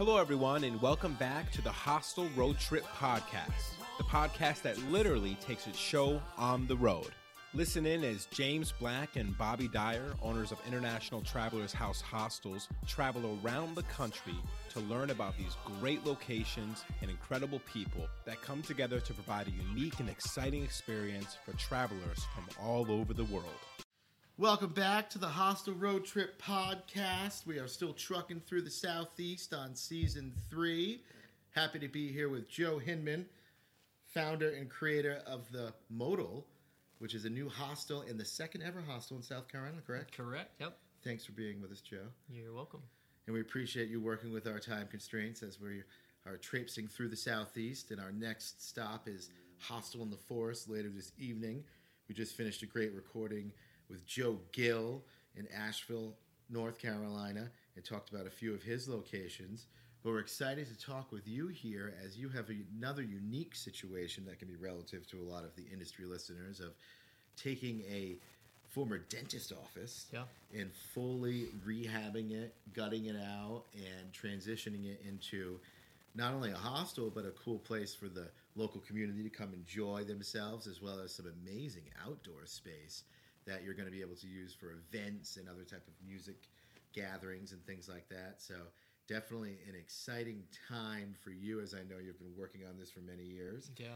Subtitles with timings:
[0.00, 5.36] Hello, everyone, and welcome back to the Hostel Road Trip Podcast, the podcast that literally
[5.42, 7.08] takes its show on the road.
[7.52, 13.38] Listen in as James Black and Bobby Dyer, owners of International Travelers House Hostels, travel
[13.44, 14.36] around the country
[14.70, 19.68] to learn about these great locations and incredible people that come together to provide a
[19.68, 23.44] unique and exciting experience for travelers from all over the world.
[24.40, 27.46] Welcome back to the Hostel Road Trip Podcast.
[27.46, 31.02] We are still trucking through the Southeast on season three.
[31.50, 33.26] Happy to be here with Joe Hinman,
[34.06, 36.46] founder and creator of the Modal,
[37.00, 40.16] which is a new hostel and the second ever hostel in South Carolina, correct?
[40.16, 40.58] Correct.
[40.58, 40.74] Yep.
[41.04, 42.06] Thanks for being with us, Joe.
[42.30, 42.80] You're welcome.
[43.26, 45.82] And we appreciate you working with our time constraints as we
[46.24, 47.90] are traipsing through the Southeast.
[47.90, 49.28] And our next stop is
[49.58, 51.62] Hostel in the Forest later this evening.
[52.08, 53.52] We just finished a great recording
[53.90, 55.02] with Joe Gill
[55.36, 56.14] in Asheville,
[56.48, 59.66] North Carolina, and talked about a few of his locations.
[60.02, 62.46] But we're excited to talk with you here as you have
[62.78, 66.72] another unique situation that can be relative to a lot of the industry listeners of
[67.36, 68.16] taking a
[68.68, 70.24] former dentist office Yeah.
[70.54, 75.58] and fully rehabbing it, gutting it out, and transitioning it into
[76.14, 80.04] not only a hostel but a cool place for the local community to come enjoy
[80.04, 83.04] themselves, as well as some amazing outdoor space
[83.46, 86.48] that you're going to be able to use for events and other type of music
[86.92, 88.34] gatherings and things like that.
[88.38, 88.54] So
[89.08, 93.00] definitely an exciting time for you, as I know you've been working on this for
[93.00, 93.86] many years Yeah.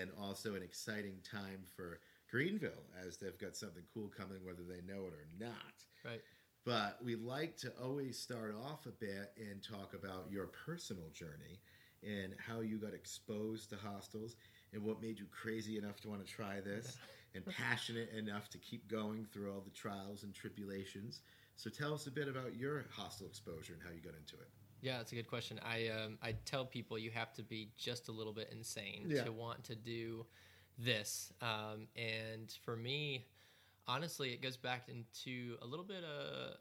[0.00, 4.80] and also an exciting time for Greenville as they've got something cool coming, whether they
[4.90, 5.84] know it or not.
[6.04, 6.20] Right.
[6.64, 11.60] But we like to always start off a bit and talk about your personal journey
[12.02, 14.36] and how you got exposed to hostels
[14.74, 16.98] and what made you crazy enough to want to try this
[17.34, 21.20] and passionate enough to keep going through all the trials and tribulations.
[21.56, 24.48] So tell us a bit about your hostel exposure and how you got into it.
[24.80, 25.58] Yeah, that's a good question.
[25.64, 29.24] I um, I tell people you have to be just a little bit insane Yeah.
[29.24, 30.24] to want to do
[30.78, 31.32] this.
[31.42, 33.26] Um, and for me,
[33.88, 36.54] honestly, it goes back into a little bit of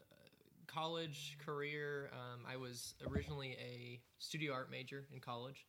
[0.65, 2.09] college career.
[2.11, 5.65] Um, I was originally a studio art major in college,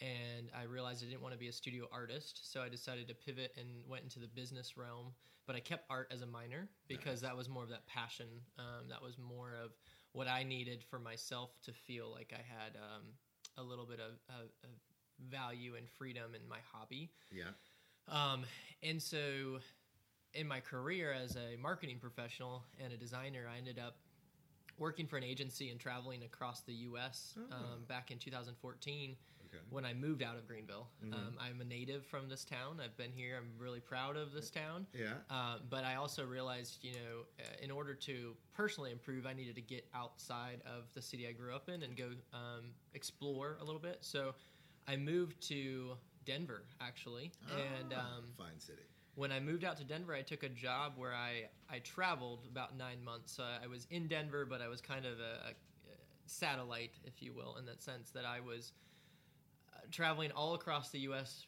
[0.00, 3.14] and I realized I didn't want to be a studio artist, so I decided to
[3.14, 5.12] pivot and went into the business realm.
[5.46, 8.28] But I kept art as a minor because that was more of that passion.
[8.58, 9.72] Um, that was more of
[10.12, 13.02] what I needed for myself to feel like I had um,
[13.58, 14.70] a little bit of, of, of
[15.28, 17.10] value and freedom in my hobby.
[17.30, 17.50] Yeah.
[18.08, 18.44] Um,
[18.82, 19.58] and so,
[20.34, 23.96] in my career as a marketing professional and a designer, I ended up
[24.78, 27.34] working for an agency and traveling across the U.S.
[27.52, 29.16] Um, back in 2014
[29.52, 29.62] Okay.
[29.70, 30.86] when I moved out of Greenville.
[31.12, 32.80] Um, I'm a native from this town.
[32.82, 33.36] I've been here.
[33.36, 34.86] I'm really proud of this town.
[34.94, 35.14] Yeah.
[35.28, 39.56] Uh, but I also realized, you know, uh, in order to personally improve, I needed
[39.56, 43.64] to get outside of the city I grew up in and go um, explore a
[43.64, 43.98] little bit.
[44.02, 44.34] So
[44.86, 47.32] I moved to Denver, actually.
[47.50, 48.82] and Ah, um, fine city.
[49.16, 52.76] when I moved out to Denver, I took a job where I, I traveled about
[52.76, 53.32] nine months.
[53.32, 55.52] So I was in Denver, but I was kind of a, a
[56.26, 58.89] satellite, if you will, in that sense that I was uh,
[59.90, 61.46] traveling all across the U.S.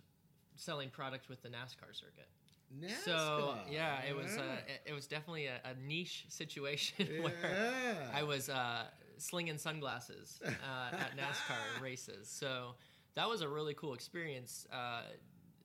[0.57, 2.29] selling products with the NASCAR circuit.
[3.05, 4.43] So yeah, it was Yeah.
[4.43, 8.11] uh, it, it was definitely a, a niche situation where Yeah.
[8.15, 8.85] I was uh,
[9.19, 12.29] slinging sunglasses uh, at NASCAR races.
[12.29, 12.75] So
[13.15, 14.67] that was a really cool experience.
[14.73, 15.03] Uh,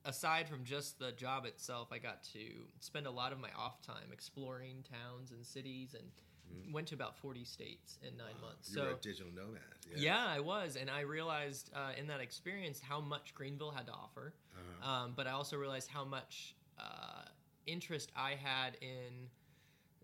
[0.04, 2.40] aside from just the job itself, I got to
[2.80, 6.04] spend a lot of my off time exploring towns and cities, and
[6.72, 8.70] went to about forty states in nine months.
[8.70, 9.62] You so were a digital nomad.
[9.96, 13.92] yeah, I was, and I realized uh, in that experience how much Greenville had to
[13.92, 14.34] offer.
[14.54, 14.90] Uh-huh.
[14.90, 17.22] Um, but I also realized how much uh,
[17.66, 19.28] interest I had in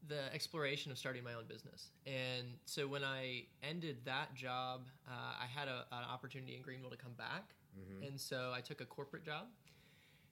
[0.06, 1.88] the exploration of starting my own business.
[2.06, 5.12] And so when I ended that job, uh,
[5.43, 7.55] I had a, an opportunity in Greenville to come back,
[8.06, 9.47] and so I took a corporate job,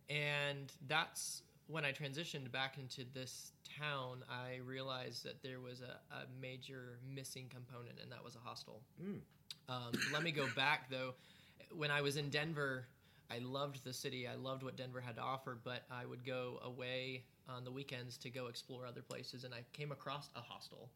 [0.08, 4.24] and that's when I transitioned back into this town.
[4.30, 8.82] I realized that there was a, a major missing component, and that was a hostel.
[9.68, 11.14] Um, let me go back though.
[11.74, 12.86] When I was in Denver,
[13.30, 14.28] I loved the city.
[14.28, 18.16] I loved what Denver had to offer, but I would go away on the weekends
[18.18, 20.90] to go explore other places, and I came across a hostel.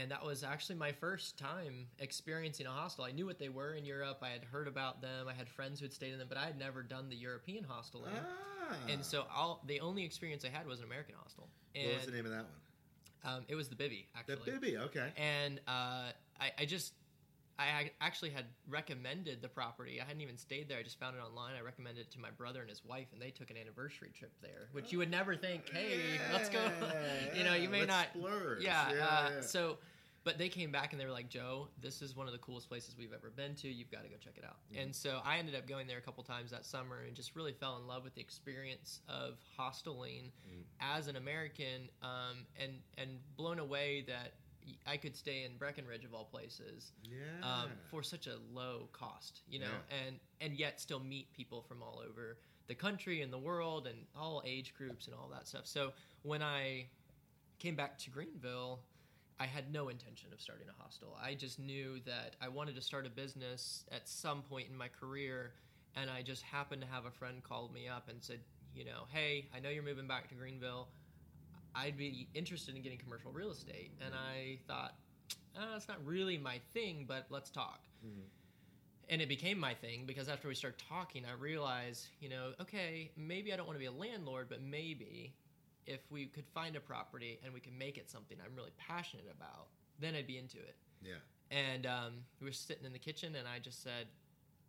[0.00, 3.04] And that was actually my first time experiencing a hostel.
[3.04, 4.18] I knew what they were in Europe.
[4.22, 5.26] I had heard about them.
[5.28, 7.64] I had friends who had stayed in them, but I had never done the European
[7.64, 8.04] hostel.
[8.06, 8.74] Ah.
[8.88, 11.48] And so all the only experience I had was an American hostel.
[11.74, 13.34] And what was the name of that one?
[13.34, 14.36] Um, it was the Bivvi, actually.
[14.44, 14.58] The.
[14.58, 14.80] Bivvi.
[14.86, 15.08] Okay.
[15.16, 16.92] And uh, I, I just,
[17.58, 20.00] I actually had recommended the property.
[20.00, 20.78] I hadn't even stayed there.
[20.78, 21.54] I just found it online.
[21.58, 24.32] I recommended it to my brother and his wife, and they took an anniversary trip
[24.40, 25.68] there, which you would never think.
[25.70, 26.00] Hey,
[26.32, 26.60] let's go.
[27.36, 28.08] you know, you may not.
[28.16, 28.62] splurge.
[28.62, 28.92] Yeah.
[28.92, 29.40] Yeah, uh, yeah.
[29.40, 29.78] So,
[30.22, 32.68] but they came back and they were like, Joe, this is one of the coolest
[32.68, 33.68] places we've ever been to.
[33.68, 34.56] You've got to go check it out.
[34.76, 37.52] And so I ended up going there a couple times that summer and just really
[37.52, 40.30] fell in love with the experience of hosteling
[40.80, 44.34] as an American, um, and and blown away that
[44.86, 47.16] I could stay in Breckenridge of all places Yeah.
[47.42, 49.70] um, for such a low cost, you know,
[50.06, 54.06] and and yet still meet people from all over the country and the world and
[54.14, 55.66] all age groups and all that stuff.
[55.66, 55.92] So
[56.22, 56.86] when I
[57.58, 58.80] came back to Greenville,
[59.40, 61.16] I had no intention of starting a hostel.
[61.22, 64.88] I just knew that I wanted to start a business at some point in my
[64.88, 65.52] career,
[65.96, 68.40] and I just happened to have a friend called me up and said,
[68.74, 70.88] you know, hey, I know you're moving back to Greenville.
[71.78, 74.94] I'd be interested in getting commercial real estate, and I thought,
[75.56, 77.80] uh, it's not really my thing, but let's talk.
[79.10, 83.10] And it became my thing because after we started talking, I realized, you know, okay,
[83.16, 85.32] maybe I don't want to be a landlord, but maybe
[85.86, 89.24] if we could find a property and we can make it something I'm really passionate
[89.34, 90.76] about, then I'd be into it.
[91.02, 91.14] yeah.
[91.50, 94.06] And um, we were sitting in the kitchen, and I just said,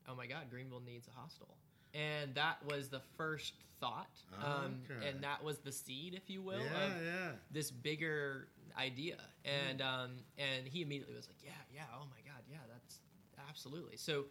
[0.07, 1.57] "Oh my God, Greenville needs a hostel."
[1.93, 4.09] And that was the first thought,
[4.41, 5.07] um, Okay.
[5.07, 7.31] and that was the seed, if you will, yeah, of yeah.
[7.51, 9.17] this bigger idea.
[9.45, 12.99] And um, and he immediately was like, "Yeah, yeah, oh my God, yeah, that's
[13.49, 14.25] absolutely." So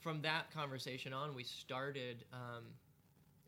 [0.00, 2.24] from that conversation on, we started.
[2.32, 2.64] Um,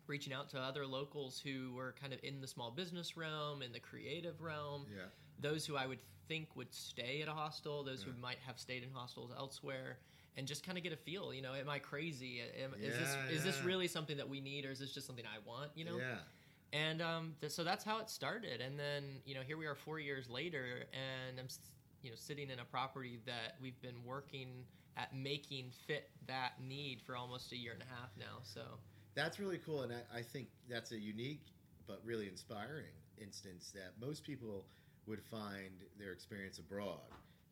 [0.06, 3.72] reaching out to other locals who were kind of in the small business realm in
[3.72, 5.04] the creative realm Yeah.
[5.40, 8.82] those who I would think would stay at a hostel, those who might have stayed
[8.82, 9.96] in hostels elsewhere,
[10.36, 11.32] and just kind of get a feel.
[11.32, 12.40] You know, am I crazy?
[12.62, 15.06] Am, is this Yeah, is this really something that we need, or is this just
[15.06, 15.70] something I want?
[15.74, 16.18] You know, Yeah.
[16.72, 18.60] and um, th- so that's how it started.
[18.60, 21.48] And then you know, here we are four years later, and I'm
[22.02, 24.64] you know sitting in a property that we've been working
[24.96, 28.38] at making fit that need for almost a year and a half now.
[28.42, 28.62] So
[29.14, 31.46] That's really cool, and I, I think that's a unique
[31.86, 34.64] but really inspiring instance that most people
[35.06, 37.00] would find their experience abroad.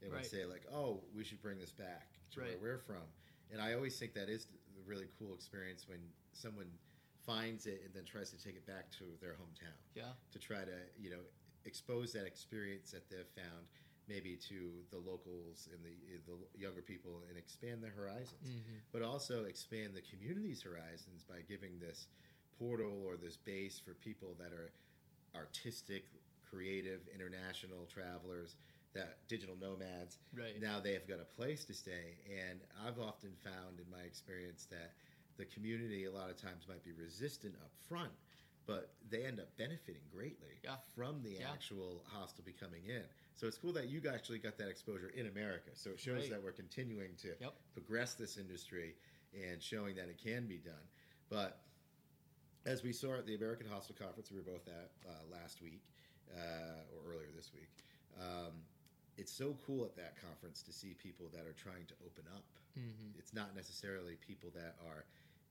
[0.00, 0.26] They would Right.
[0.26, 2.60] say like, "Oh, we should bring this back to Right.
[2.60, 3.04] where we're from,"
[3.50, 4.46] and I always think that is
[4.78, 6.00] a really cool experience when
[6.32, 6.70] someone
[7.24, 10.64] finds it and then tries to take it back to their hometown yeah, to try
[10.64, 11.22] to you know
[11.64, 13.68] expose that experience that they've found
[14.08, 15.94] maybe to the locals and the
[16.26, 18.80] the younger people and expand their horizons Mhm.
[18.90, 22.08] but also expand the community's horizons by giving this
[22.58, 24.72] portal or this base for people that are
[25.34, 26.04] artistic
[26.42, 28.56] creative international travelers
[28.94, 33.30] that digital nomads right, now they have got a place to stay and i've often
[33.42, 34.92] found in my experience that
[35.38, 38.12] the community a lot of times might be resistant up front
[38.64, 40.76] but they end up benefiting greatly Yeah.
[40.94, 41.50] from the Yeah.
[41.52, 43.02] actual hostel becoming in
[43.34, 46.30] so it's cool that you actually got that exposure in america so it shows Right.
[46.30, 47.54] that we're continuing to Yep.
[47.72, 48.94] progress this industry
[49.34, 50.86] and showing that it can be done
[51.30, 51.62] but
[52.66, 55.82] as we saw at the american hostel conference we were both at uh, last week
[56.32, 57.70] uh, or earlier this week
[58.20, 58.52] um,
[59.16, 62.44] it's so cool at that conference to see people that are trying to open up.
[62.76, 63.18] Mhm.
[63.18, 65.04] It's not necessarily people that are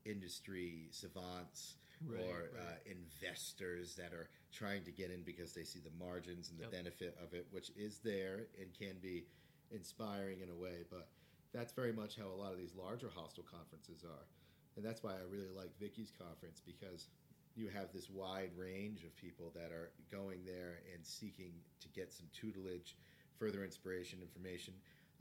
[0.05, 5.79] industry savants Right, or Uh, investors that are trying to get in because they see
[5.79, 6.71] the margins and the Yep.
[6.71, 9.27] benefit of it, which is there and can be
[9.69, 10.81] inspiring in a way.
[10.89, 11.11] But
[11.51, 14.25] that's very much how a lot of these larger hostel conferences are.
[14.75, 17.07] And that's why I really like Vicky's conference because
[17.53, 22.11] you have this wide range of people that are going there and seeking to get
[22.11, 22.97] some tutelage,
[23.41, 24.75] further inspiration, information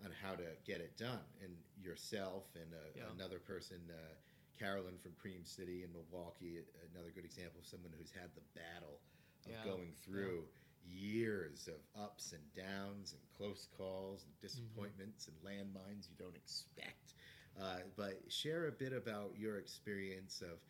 [0.05, 1.25] on how to get it done.
[1.43, 3.09] And yourself and uh, Yeah.
[3.17, 4.15] another person, uh,
[4.59, 6.61] Carolyn from Cream City in Milwaukee,
[6.93, 9.01] another good example of someone who's had the battle
[9.47, 9.65] of Yeah.
[9.65, 10.45] going through
[10.85, 17.15] years of ups and downs and close calls and disappointments and landmines you don't expect.
[17.59, 20.61] Uh, but share a bit about your experience of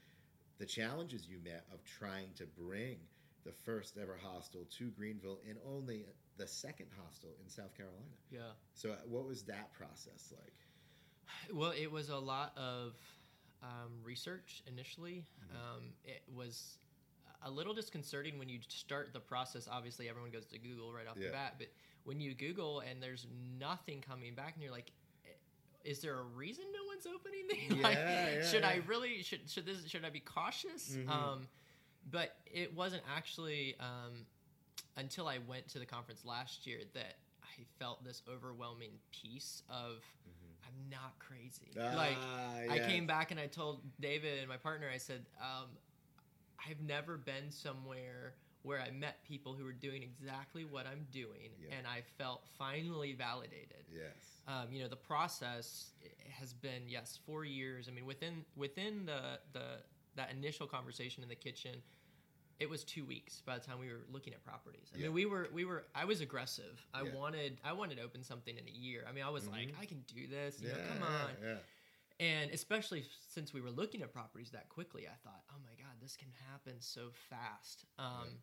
[0.58, 2.98] the challenges you met of trying to bring
[3.44, 6.06] the first ever hostel to Greenville and only
[6.40, 8.00] the second hostel in South Carolina.
[8.30, 8.40] yeah.
[8.74, 10.54] So, uh, what was that process like?
[11.54, 12.94] Well, it was a lot of
[13.62, 15.26] um, research initially.
[15.44, 15.56] Mm-hmm.
[15.76, 16.78] Um, it was
[17.44, 19.68] a little disconcerting when you start the process.
[19.70, 21.26] Obviously, everyone goes to Google right off Yeah.
[21.26, 21.68] the bat, but
[22.04, 23.26] when you Google and there's
[23.58, 24.90] nothing coming back, and you're like,
[25.26, 25.28] "Eh,
[25.90, 27.70] "Is there a reason no one's opening these?
[27.78, 31.08] Yeah, like, yeah, should I really should should this should I be cautious?" Mhm.
[31.10, 31.48] Um,
[32.10, 34.24] but it wasn't actually um,
[34.96, 39.96] until I went to the conference last year that I felt this overwhelming piece of
[40.64, 41.70] I'm not crazy.
[41.76, 45.66] like Ah, I came back and I told David and my partner, I said, um,
[46.68, 51.50] I've never been somewhere where I met people who were doing exactly what I'm doing,
[51.58, 51.76] Yeah.
[51.78, 53.84] and I felt finally validated.
[53.90, 54.12] Yes.
[54.46, 55.92] Um, you know, the process
[56.38, 57.88] has been yes, four years.
[57.88, 59.78] I mean, within within the the
[60.16, 61.82] that initial conversation in the kitchen,
[62.60, 64.90] it was two weeks by the time we were looking at properties.
[64.94, 65.04] I Yeah.
[65.04, 65.86] mean, we were we were.
[65.94, 66.86] I was aggressive.
[66.94, 67.12] I Yeah.
[67.14, 69.04] wanted I wanted to open something in a year.
[69.08, 69.80] I mean, I was like, Mhm.
[69.80, 70.60] I can do this.
[70.60, 71.60] You yeah, know, come on.
[72.20, 75.94] And especially since we were looking at properties that quickly, I thought, oh my god,
[76.00, 77.86] this can happen so fast.
[77.98, 78.42] Um,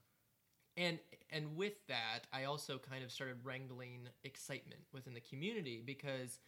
[0.75, 1.00] And
[1.31, 6.39] and with that, I also kind of started wrangling excitement within the community because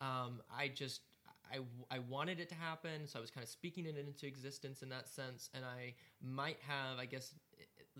[0.00, 1.02] um, I just
[1.50, 1.58] I,
[1.94, 4.88] I wanted it to happen, so I was kind of speaking it into existence in
[4.90, 5.50] that sense.
[5.54, 7.34] And I might have, I guess,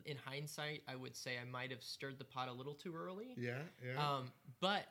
[0.07, 3.35] in hindsight, I would say I might have stirred the pot a little too early.
[3.37, 4.01] yeah, yeah.
[4.01, 4.87] Um, but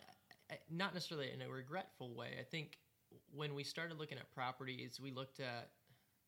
[0.52, 2.38] uh, not necessarily in a regretful way.
[2.40, 2.78] I think
[3.34, 5.70] when we started looking at properties, we looked at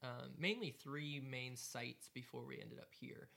[0.04, 3.30] um, mainly three main sites before we ended up here.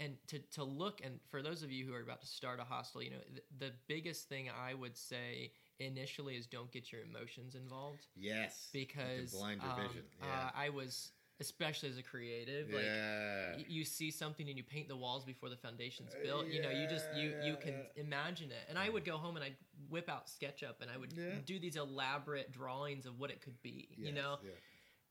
[0.00, 2.64] And to, to look, and for those of you who are about to start a
[2.64, 7.02] hostel, you know, the, the biggest thing I would say initially is don't get your
[7.02, 10.02] emotions involved yes, like because blinder um, vision.
[10.22, 13.56] uh, I was, especially as a creative, like yeah.
[13.56, 16.70] y- you see something and you paint the walls before the foundation's built you know
[16.70, 19.44] you just you Yeah, you yeah, can imagine it and i would go home and
[19.44, 19.56] i'd
[19.90, 21.38] whip out sketchup and i would Yeah.
[21.44, 24.50] do these elaborate drawings of what it could be you know yeah.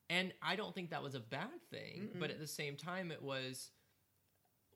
[0.10, 2.34] and i don't think that was a bad thing but Mm-mm.
[2.34, 3.70] at the same time it was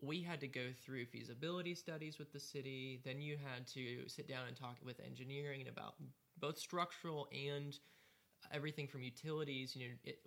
[0.01, 4.27] we had to go through feasibility studies with the city then you had to sit
[4.27, 5.96] down and talk with engineering about
[6.39, 7.80] both structural and
[8.51, 10.20] everything from utilities you know it,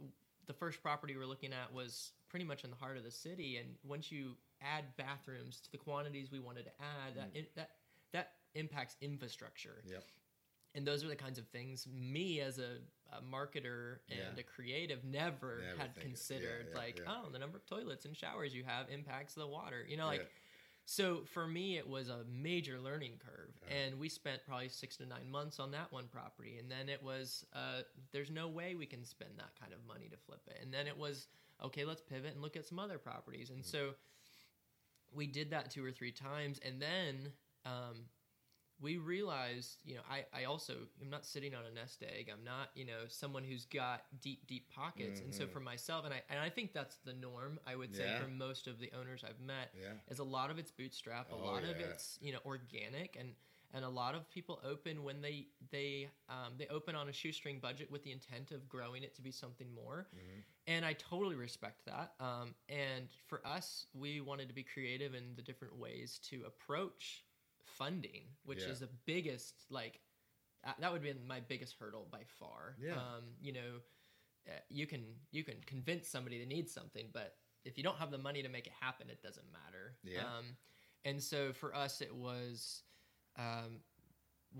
[0.46, 3.56] the first property we're looking at was pretty much in the heart of the city
[3.58, 7.46] and once you add bathrooms to the quantities we wanted to add that Mm.
[7.54, 7.70] that
[8.12, 10.04] that impacts infrastructure Yep.
[10.74, 12.78] and those are the kinds of things me as a,
[13.12, 14.40] a marketer and Yeah.
[14.40, 18.16] a creative never, Never had considered yeah, yeah, like oh the number of toilets and
[18.16, 20.30] showers you have impacts the water you know like
[20.86, 23.74] so for me it was a major learning curve Uh-huh.
[23.74, 27.02] and we spent probably six to nine months on that one property and then it
[27.02, 30.58] was uh, there's no way we can spend that kind of money to flip it
[30.62, 31.26] and then it was
[31.64, 33.70] okay let's pivot and look at some other properties and Mm-hmm.
[33.90, 33.94] so
[35.12, 37.32] we did that two or three times and then
[37.66, 38.06] um,
[38.80, 42.44] we realized you know I, I also am not sitting on a nest egg i'm
[42.44, 45.50] not you know someone who's got deep deep pockets and so Mhm.
[45.52, 48.22] for myself and i and i think that's the norm i would say Yeah.
[48.22, 49.92] for most of the owners i've met Yeah.
[50.08, 53.34] is a lot of it's bootstrap a Oh, lot of it's you know organic and
[53.72, 57.60] and a lot of people open when they they um, they open on a shoestring
[57.60, 60.42] budget with the intent of growing it to be something more Mhm.
[60.66, 65.34] and i totally respect that um, and for us we wanted to be creative in
[65.36, 67.24] the different ways to approach
[67.80, 68.72] funding which Yeah.
[68.72, 70.00] is the biggest like
[70.66, 72.96] uh, that would be my biggest hurdle by far Yeah.
[73.02, 73.72] um, you know
[74.48, 78.10] uh, you can you can convince somebody to need something but if you don't have
[78.10, 80.24] the money to make it happen it doesn't matter Yeah.
[80.26, 80.44] um,
[81.08, 82.82] and so for us it was
[83.38, 83.80] um,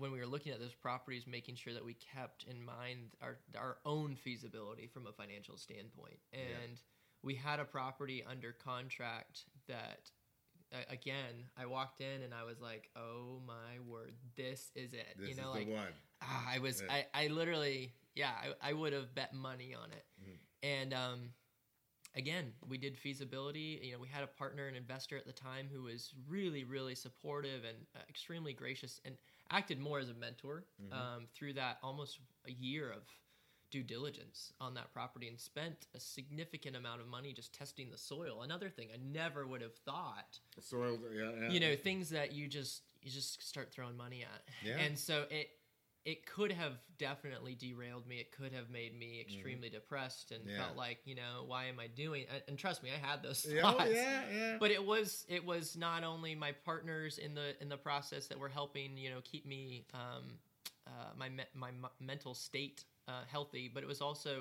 [0.01, 3.37] when we were looking at those properties making sure that we kept in mind our
[3.57, 6.87] our own feasibility from a financial standpoint and Yeah.
[7.27, 10.09] we had a property under contract that
[10.89, 15.29] again i walked in and i was like oh my word this is it This
[15.29, 15.67] you know like.
[16.23, 16.93] Ah, I was Yeah.
[17.13, 20.37] I, I literally yeah I, I would have bet money on it Mhm.
[20.63, 21.33] and um
[22.15, 25.67] again we did feasibility you know we had a partner an investor at the time
[25.71, 29.17] who was really really supportive and uh, extremely gracious and
[29.49, 30.93] acted more as a mentor Mhm.
[30.93, 33.03] um, through that almost a year of
[33.71, 37.97] due diligence on that property and spent a significant amount of money just testing the
[37.97, 40.99] soil another thing i never would have thought Soil.
[41.15, 41.31] Yeah.
[41.41, 41.49] yeah.
[41.49, 44.77] you know things that you just you just start throwing money at Yeah.
[44.77, 45.49] and so it
[46.03, 50.49] it could have definitely derailed me it could have made me extremely depressed and Mm-hmm.
[50.49, 50.65] Yeah.
[50.65, 53.41] felt like you know why am i doing and, and trust me i had those
[53.41, 54.21] thoughts oh, yeah.
[54.35, 54.57] Yeah.
[54.59, 58.37] but it was it was not only my partners in the in the process that
[58.39, 60.23] were helping you know keep me um,
[60.87, 64.33] uh, my me- my m- mental state uh, healthy, but it was also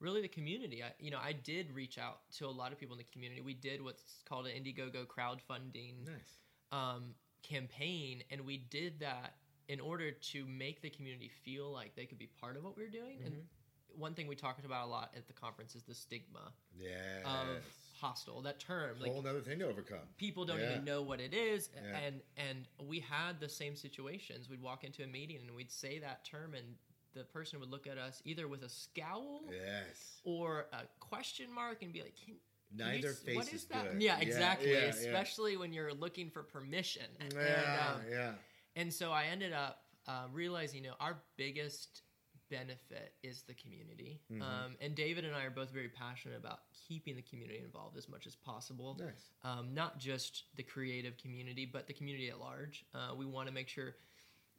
[0.00, 0.82] really the community.
[0.82, 3.40] I you know I did reach out to a lot of people in the community.
[3.40, 6.32] We did what's called an Indiegogo crowdfunding nice.
[6.80, 9.34] um, campaign, and we did that
[9.68, 12.82] in order to make the community feel like they could be part of what we
[12.84, 13.18] were doing.
[13.24, 14.00] And Mm-hmm.
[14.00, 17.24] one thing we talked about a lot at the conference is the stigma Yes.
[17.24, 17.62] of
[18.00, 18.40] hostel.
[18.42, 20.06] That term, like Whole other thing to overcome.
[20.16, 20.72] people don't Yeah.
[20.72, 21.98] even know what it is Yeah.
[22.04, 22.58] and and
[22.92, 26.54] we had the same situations we'd walk into a meeting and we'd say that term
[26.54, 26.76] and
[27.14, 30.20] the person would look at us either with a scowl Yes.
[30.24, 32.40] or a question mark and be like can, you
[32.74, 34.02] Neither s- face what is is that good.
[34.02, 34.84] yeah exactly Yeah, yeah.
[34.86, 37.92] especially when you're looking for permission and Yeah.
[37.94, 38.32] um, yeah.
[38.76, 42.02] and so I ended up uh, realizing, you know, our biggest
[42.50, 44.20] benefit is the community.
[44.30, 44.42] Mhm.
[44.42, 48.08] Um, and David and I are both very passionate about keeping the community involved as
[48.08, 48.96] much as possible.
[48.98, 49.30] Nice.
[49.44, 52.84] Um, not just the creative community, but the community at large.
[52.92, 53.94] Uh, we want to make sure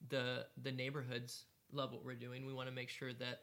[0.10, 2.46] the the neighborhoods love what we're doing.
[2.46, 3.42] We want to make sure that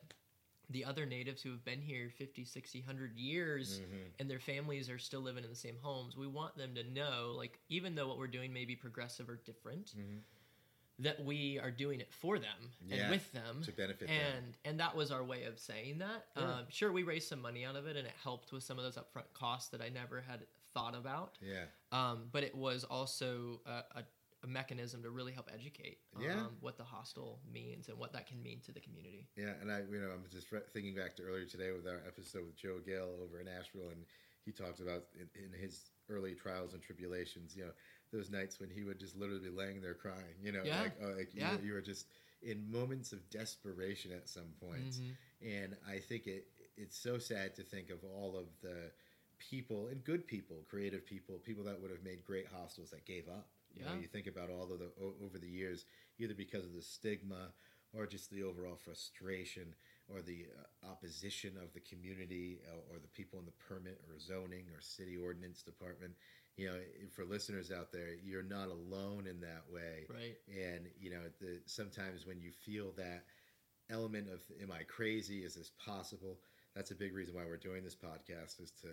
[0.71, 4.13] the other natives who have been here 50 60 100 years Mhm.
[4.21, 7.33] and their families are still living in the same homes we want them to know
[7.37, 10.21] like even though what we're doing may be progressive or different Mhm.
[11.01, 14.11] that we are doing it for them Yeah, and with them to benefit them.
[14.37, 16.59] and and that was our way of saying that Yeah.
[16.59, 18.85] um, sure we raised some money out of it and it helped with some of
[18.85, 21.67] those upfront costs that i never had thought about Yeah.
[21.91, 24.05] um, but it was also a, a,
[24.43, 26.47] a mechanism to really help educate Yeah.
[26.47, 29.71] um, what the hostel means and what that can mean to the community Yeah, and
[29.71, 32.79] I, you know, I'm just thinking back to earlier today with our episode with Joe
[32.85, 34.05] Gale over in Asheville, and
[34.45, 37.71] he talked about in, in his early trials and tribulations, you know,
[38.13, 40.81] those nights when he would just literally be laying there crying, you know, Yeah.
[40.81, 41.53] like, oh, like you, Yeah.
[41.53, 42.09] were, you were just
[42.43, 45.17] in moments of desperation at some points, Mhm.
[45.41, 48.91] and I think it it's so sad to think of all of the
[49.39, 53.29] people and good people, creative people, people that would have made great hostels that gave
[53.29, 53.49] up.
[53.75, 54.01] You know, Yeah.
[54.01, 54.91] you think about all of the
[55.25, 55.85] over the years,
[56.19, 57.53] either because of the stigma
[57.93, 59.75] or just the overall frustration
[60.09, 64.01] or the uh, opposition of the community uh, or, or the people in the permit
[64.09, 66.15] or zoning or city ordinance department.
[66.57, 70.07] You know, for listeners out there, you're not alone in that way.
[70.09, 73.25] right And you know, the, sometimes when you feel that
[73.89, 75.45] element of "Am I crazy?
[75.45, 76.41] Is this possible?"
[76.75, 78.89] That's a big reason why we're doing this podcast is to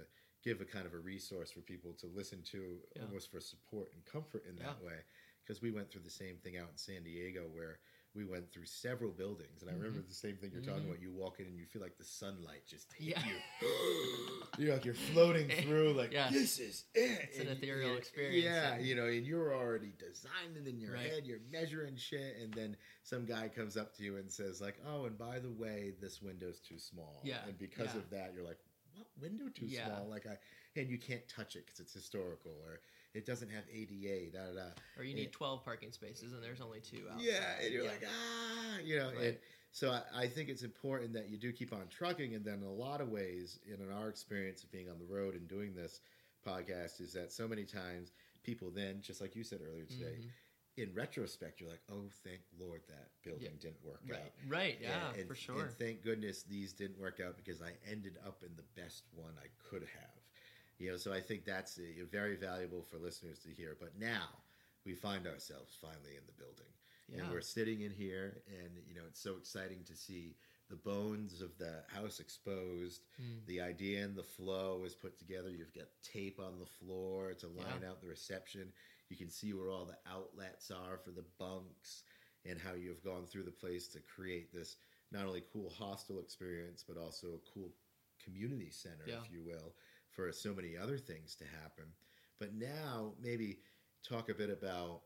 [0.47, 3.03] give a kind of a resource for people to listen to, Yeah.
[3.03, 4.99] almost for support and comfort in that way.
[5.43, 7.79] Because we went through the same thing out in San Diego where
[8.13, 10.89] we went through several buildings, and I remember the same thing you're talking Mhm.
[10.89, 11.01] about.
[11.01, 13.27] You walk in and you feel like the sunlight just hit Yeah.
[13.27, 13.35] you.
[14.57, 16.29] you're like you're floating through, like Yeah.
[16.31, 17.29] this is it.
[17.29, 21.11] It's an ethereal experience, Yeah, and- you know, and you're already designing in your Right.
[21.11, 21.25] head.
[21.27, 25.05] You're measuring shit, and then some guy comes up to you and says, like, "Oh,
[25.05, 27.99] and by the way, this window's too small." Yeah, and because yeah.
[27.99, 28.59] of that, you're like,
[28.97, 29.85] "What window too Yeah.
[29.85, 30.37] small?" Like I,
[30.75, 32.81] and you can't touch it because it's historical, or
[33.13, 34.31] it doesn't have ADA.
[34.31, 34.69] Da da da.
[34.97, 35.21] or you Yeah.
[35.23, 37.25] need 12 parking spaces and there's only two outside.
[37.25, 39.09] Yeah, and you're like, ah, you know.
[39.09, 39.37] And
[39.71, 42.63] so I, I think it's important that you do keep on trucking, and then in
[42.63, 46.01] a lot of ways, in our experience of being on the road and doing this
[46.45, 48.11] podcast, is that so many times
[48.43, 50.31] people then, just like you said earlier today, Mhm.
[50.77, 53.59] In retrospect, you're like, oh, thank Lord that building Yeah.
[53.59, 54.31] didn't work right out.
[54.47, 57.73] right yeah And- and- for sure And thank goodness these didn't work out because I
[57.85, 60.21] ended up in the best one I could have.
[60.77, 63.75] You know, so I think that's uh, very valuable for listeners to hear.
[63.79, 64.29] But now
[64.85, 66.71] we find ourselves finally in the building.
[67.09, 70.35] yeah And we're sitting in here, and you know it's so exciting to see
[70.69, 73.01] the bones of the house exposed.
[73.19, 73.45] Mm.
[73.47, 75.49] The idea and the flow is put together.
[75.49, 78.71] You've got tape on the floor to line out the reception.
[79.09, 82.03] You can see where all the outlets are for the bunks,
[82.45, 84.77] and how you've gone through the place to create this
[85.11, 87.71] not only cool hostel experience, but also a cool
[88.23, 89.15] community center, Yeah.
[89.23, 89.73] if you will,
[90.11, 91.85] for so many other things to happen.
[92.39, 93.59] But now, maybe
[94.03, 95.01] talk a bit about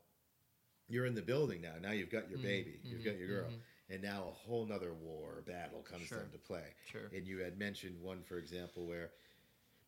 [0.87, 1.73] you're in the building now.
[1.81, 3.59] Now you've got your Mm, baby, you've mhm, got your girl, mhm.
[3.89, 6.19] and now a whole nother war or battle comes Sure.
[6.19, 6.75] into play.
[6.91, 9.11] sure And you had mentioned one, for example, where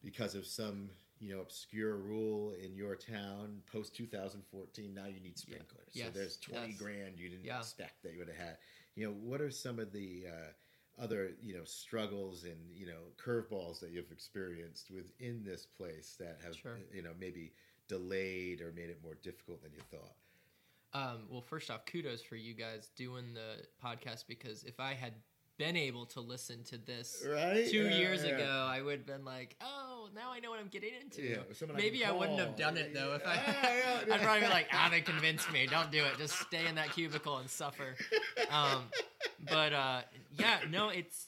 [0.04, 0.90] because of some
[1.24, 5.88] you know obscure rule in your town post 2014, now you need sprinklers.
[5.92, 6.78] So Yes, there's 20 yes.
[6.78, 7.60] grand you didn't Yeah.
[7.60, 8.58] expect that you would have had.
[8.96, 13.02] You know, what are some of the uh, other you know struggles and you know
[13.18, 16.78] curveballs that you've experienced within this place that have Sure.
[16.94, 17.54] you know maybe
[17.88, 20.16] delayed or made it more difficult than you thought?
[20.94, 25.14] Um, well, first off, kudos for you guys doing the podcast because if I had
[25.58, 27.68] been able to listen to this Right?
[27.70, 28.32] two Yeah, years yeah.
[28.32, 31.38] ago, I would have been like, "Oh, now I know what I'm getting into." Yeah,
[31.54, 33.14] someone I Maybe I, wouldn't have done it though.
[33.16, 33.34] If I,
[34.12, 35.68] I'd probably be like, "Ah, they convinced me.
[35.68, 36.18] Don't do it.
[36.18, 37.96] Just stay in that cubicle and suffer."
[38.50, 38.84] Um,
[39.50, 40.02] but uh,
[40.38, 41.28] yeah, no, it's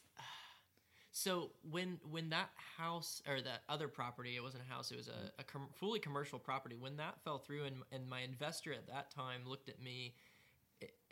[1.11, 5.07] so when when that house or that other property, it wasn't a house, it was
[5.07, 6.75] a, a com- fully commercial property.
[6.77, 10.13] When that fell through, and and my investor at that time looked at me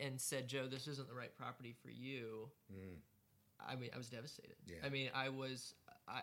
[0.00, 2.96] and said, "Joe, this isn't the right property for you." Mm.
[3.66, 4.56] I mean, I was devastated.
[4.66, 4.76] Yeah.
[4.84, 5.74] I mean, I was,
[6.08, 6.20] I,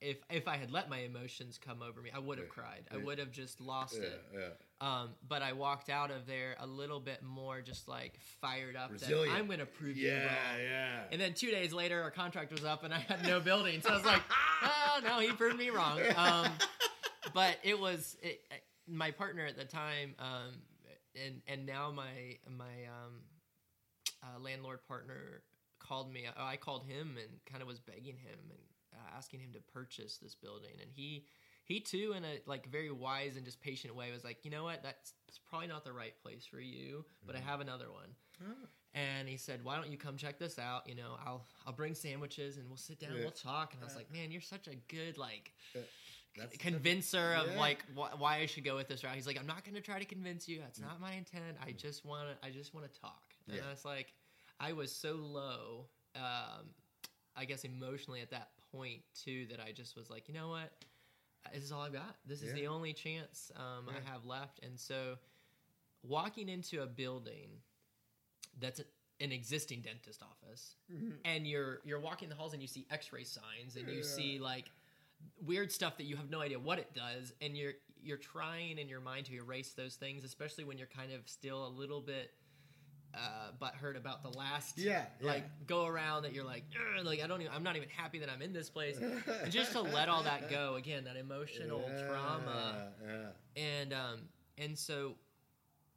[0.00, 2.52] if if I had let my emotions come over me, I would have Yeah.
[2.62, 2.84] cried.
[2.92, 4.24] I would have just lost Yeah, it.
[4.34, 4.48] yeah.
[4.80, 8.90] Um, but I walked out of there a little bit more, just like fired up.
[8.90, 9.30] Resilient.
[9.32, 10.60] That I'm going to prove you Yeah, wrong.
[10.60, 11.00] yeah.
[11.12, 13.80] And then two days later, our contract was up, and I had no building.
[13.80, 14.22] So I was like,
[14.62, 16.48] "Oh no, he proved me wrong." Um,
[17.32, 18.40] but it was it,
[18.88, 20.50] my partner at the time, um,
[21.14, 23.22] and and now my my um,
[24.22, 25.42] uh, landlord partner
[25.78, 26.26] called me.
[26.36, 28.58] I called him and kind of was begging him and
[28.94, 31.26] uh, asking him to purchase this building, and he
[31.64, 34.64] he too, in a like very wise and just patient way, was like, you know
[34.64, 38.10] what, that's it's probably not the right place for you, but I have another one.
[38.42, 38.66] Ah.
[38.94, 40.86] And he said, "Why don't you come check this out?
[40.86, 43.24] You know, I'll I'll bring sandwiches and we'll sit down, and Yeah.
[43.24, 45.52] we'll talk." And I was like, "Man, you're such a good like
[46.36, 46.56] That's-
[47.12, 47.58] her of yeah.
[47.60, 49.80] like wh- why I should go with this route." He's like, "I'm not going to
[49.80, 50.58] try to convince you.
[50.60, 50.82] That's Mm.
[50.82, 51.56] not my intent.
[51.64, 53.66] I just want to I just want to talk." And Yeah.
[53.66, 54.12] I was like,
[54.60, 55.86] I was so low.
[56.14, 56.74] Um,
[57.36, 60.70] I guess emotionally at that point too that I just was like, you know what,
[61.52, 62.16] this is all I've got.
[62.26, 62.54] This is Yeah.
[62.54, 63.88] the only chance um.
[63.88, 65.18] I have left, and so
[66.02, 67.48] walking into a building
[68.58, 68.84] that's a,
[69.20, 70.76] an existing dentist office,
[71.24, 74.70] and you're you're walking the halls and you see X-ray signs and you see like
[75.44, 77.72] weird stuff that you have no idea what it does, and you're
[78.04, 81.66] you're trying in your mind to erase those things, especially when you're kind of still
[81.66, 82.32] a little bit
[83.14, 85.26] uh, butthurt about the last Yeah, yeah.
[85.32, 86.64] like go around that you're like
[87.04, 89.72] like I don't even I'm not even happy that I'm in this place, and just
[89.72, 93.62] to let all that go again that emotional trauma Yeah.
[93.62, 94.20] and um
[94.58, 95.14] and so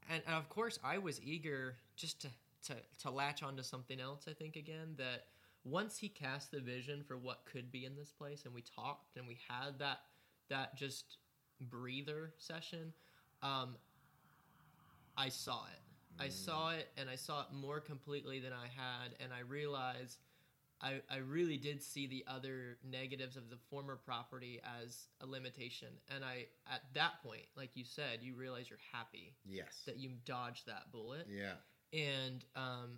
[0.10, 2.28] and, and of course i was eager just to,
[2.68, 5.26] to to latch onto something else i think again that
[5.66, 9.18] once he cast the vision for what could be in this place and we talked
[9.18, 10.00] and we had that
[10.50, 11.18] that just
[11.60, 12.94] breather session
[13.42, 13.76] um
[15.18, 19.16] i saw it i saw it and i saw it more completely than i had
[19.20, 20.20] and i realized
[20.82, 25.88] I, I really did see the other negatives of the former property as a limitation.
[26.14, 29.84] And I, at that point, like you said, you realize you're happy Yes.
[29.86, 31.28] that you dodged that bullet.
[31.30, 31.54] Yeah.
[31.98, 32.98] And um,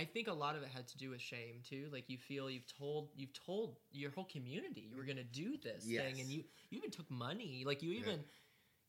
[0.00, 1.88] I think a lot of it had to do with shame too.
[1.92, 5.56] Like you feel you've told you've told your whole community you were going to do
[5.62, 6.02] this Yes.
[6.02, 7.64] thing, and you you even took money.
[7.66, 8.00] Like you Yeah.
[8.00, 8.24] even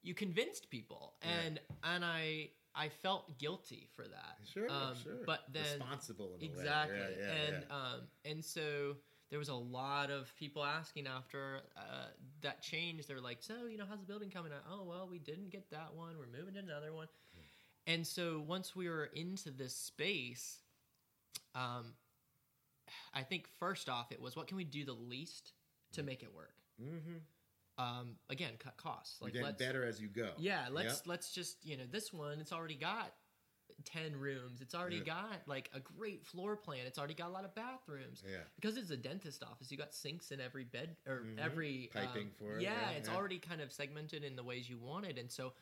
[0.04, 1.30] you convinced people, Yeah.
[1.46, 4.38] and and I I felt guilty for that.
[4.54, 4.70] Sure.
[4.72, 5.24] Um, sure.
[5.26, 6.54] But then responsible in a way.
[6.54, 7.76] exactly Yeah, yeah, and yeah.
[7.78, 8.96] um and so
[9.30, 12.08] there was a lot of people asking after uh,
[12.42, 15.20] that change they're like so you know how's the building coming out oh well we
[15.20, 17.08] didn't get that one we're moving to another one
[17.88, 20.60] and so once we were into this space
[21.56, 21.94] um
[23.14, 25.54] i think first off it was what can we do the least
[25.94, 27.84] to make it work mm-hmm.
[27.84, 30.30] um again cut costs Like getting better as you go.
[30.38, 31.08] yeah, let's Yep.
[31.08, 32.40] let's just you know this one.
[32.40, 33.14] It's already got
[33.86, 34.62] ten rooms.
[34.62, 35.04] It's already Yeah.
[35.16, 36.86] got like a great floor plan.
[36.86, 38.22] It's already got a lot of bathrooms.
[38.30, 38.38] Yeah.
[38.56, 41.40] Because it's a dentist office, you got sinks in every bed or Mhm.
[41.40, 43.16] every um, Piping for it, Yeah, yeah, it's yeah.
[43.16, 45.54] already kind of segmented in the ways you wanted, and so,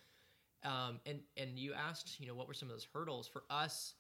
[0.64, 3.94] um, and and you asked, you know, what were some of those hurdles for us?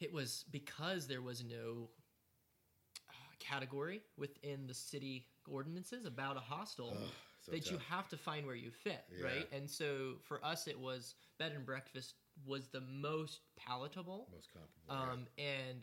[0.00, 1.88] It was because there was no
[3.08, 6.96] uh, category within the city ordinances about a hostel
[7.40, 9.24] so that you have to find where you fit, Yeah.
[9.24, 9.48] right?
[9.52, 15.06] And so for us, it was bed and breakfast was the most palatable, most comparable.
[15.08, 15.12] yeah.
[15.12, 15.82] um, and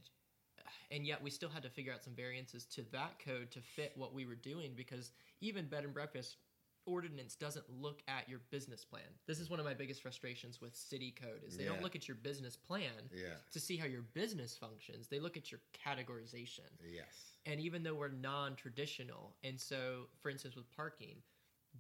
[0.92, 3.92] and yet we still had to figure out some variances to that code to fit
[3.96, 6.38] what we were doing because even bed and breakfast
[6.86, 9.04] ordinance doesn't look at your business plan.
[9.28, 12.08] This is one of my biggest frustrations with city code is they don't look at
[12.08, 13.36] your business plan yeah.
[13.52, 15.08] to see how your business functions.
[15.08, 17.38] They look at your categorization Yes.
[17.46, 21.16] and even though we're non-traditional and so for instance with parking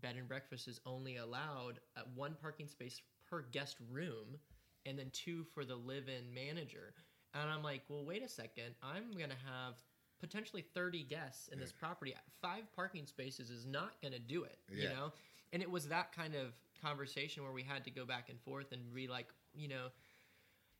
[0.01, 4.37] bed and breakfast is only allowed at one parking space per guest room
[4.85, 6.93] and then two for the live-in manager
[7.33, 9.75] and i'm like well wait a second i'm going to have
[10.23, 14.57] potentially 30 guests in this property five parking spaces is not going to do it
[14.69, 15.11] you know
[15.51, 18.71] and it was that kind of conversation where we had to go back and forth
[18.71, 19.87] and be like you know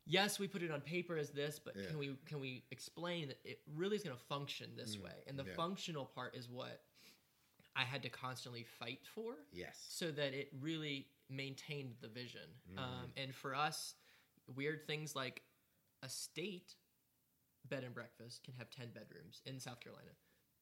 [0.06, 1.86] yes, we put it on paper as this, but Yeah.
[1.86, 5.24] can we can we explain that it really is going to function this Mm, way?
[5.26, 5.54] And the yeah.
[5.54, 6.82] functional part is what
[7.74, 9.82] I had to constantly fight for, Yes.
[9.88, 12.50] so that it really maintained the vision.
[12.68, 12.78] Mm-hmm.
[12.78, 13.94] Um, and for us,
[14.54, 15.42] weird things like
[16.02, 16.74] a state
[17.68, 20.10] bed and breakfast can have ten bedrooms in South Carolina,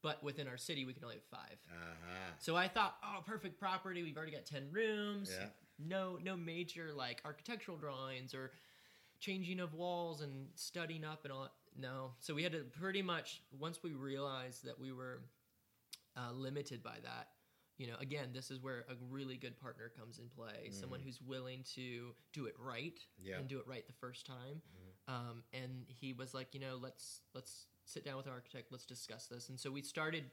[0.03, 1.59] but within our city we can only have five.
[1.71, 2.33] Uh-huh.
[2.39, 4.03] So I thought, oh, perfect property.
[4.03, 5.31] We've already got ten rooms.
[5.39, 5.47] Yeah.
[5.79, 8.53] No, no major like architectural drawings or
[9.21, 11.49] changing of walls and studying up and all.
[11.79, 12.13] No.
[12.21, 15.23] So we had to pretty much once we realized that we were
[16.17, 17.29] uh, limited by that.
[17.79, 20.71] You know, again, this is where a really good partner comes in play.
[20.71, 23.29] Someone who's willing to do it right Mm.
[23.29, 23.39] Yeah.
[23.39, 24.61] And do it right the first time.
[25.09, 28.69] Um, and he was like, you know, let's let's sit down with our architect.
[28.71, 29.49] Let's discuss this.
[29.49, 30.25] And so we started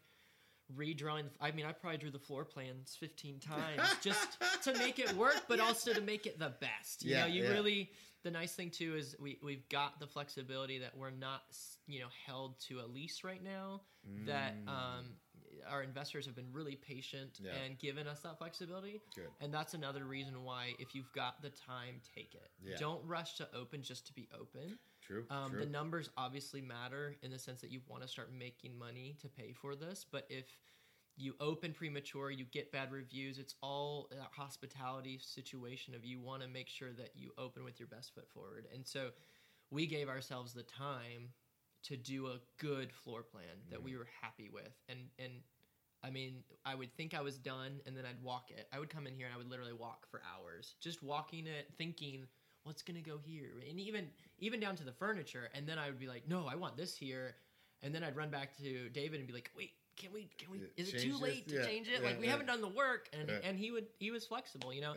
[0.76, 1.24] redrawing.
[1.24, 5.12] The, I mean, I probably drew the floor plans 15 times just to make it
[5.14, 7.04] work, but also to make it the best.
[7.04, 7.50] You Yeah, know, you yeah.
[7.50, 7.92] really.
[8.22, 11.42] The nice thing too is we we've got the flexibility that we're not
[11.88, 13.82] you know held to a lease right now.
[14.26, 15.06] That um,
[15.70, 17.40] our investors have been really patient.
[17.42, 17.52] Yeah.
[17.66, 19.02] and given us that flexibility.
[19.16, 19.30] Good.
[19.42, 22.50] And that's another reason why, if you've got the time, take it.
[22.64, 22.78] Yeah.
[22.78, 24.78] Don't rush to open just to be open.
[25.02, 25.26] True.
[25.30, 25.60] Um, true.
[25.60, 29.28] the numbers obviously matter in the sense that you want to start making money to
[29.28, 30.06] pay for this.
[30.10, 30.46] But if
[31.18, 33.40] you open premature, you get bad reviews.
[33.40, 37.80] It's all a hospitality situation of you want to make sure that you open with
[37.80, 38.68] your best foot forward.
[38.74, 39.10] And so
[39.72, 41.30] we gave ourselves the time
[41.90, 44.00] to do a good floor plan that we mm-hmm.
[44.00, 44.72] were happy with.
[44.88, 45.34] And and
[46.04, 48.68] I mean, I would think I was done and then I'd walk it.
[48.72, 51.68] I would come in here and I would literally walk for hours, just walking it,
[51.78, 52.26] thinking
[52.64, 53.62] what's going to go here.
[53.70, 54.08] And even
[54.40, 56.96] even down to the furniture and then I would be like, "No, I want this
[56.96, 57.36] here."
[57.82, 60.30] and then I'd run back to David and be like, "Wait, can we?
[60.38, 60.60] Can we?
[60.60, 61.22] Yeah, Is it too this?
[61.22, 62.02] late to Yeah, change it?
[62.02, 64.82] yeah, like we haven't done the work." And and he would he was flexible, you
[64.82, 64.94] know.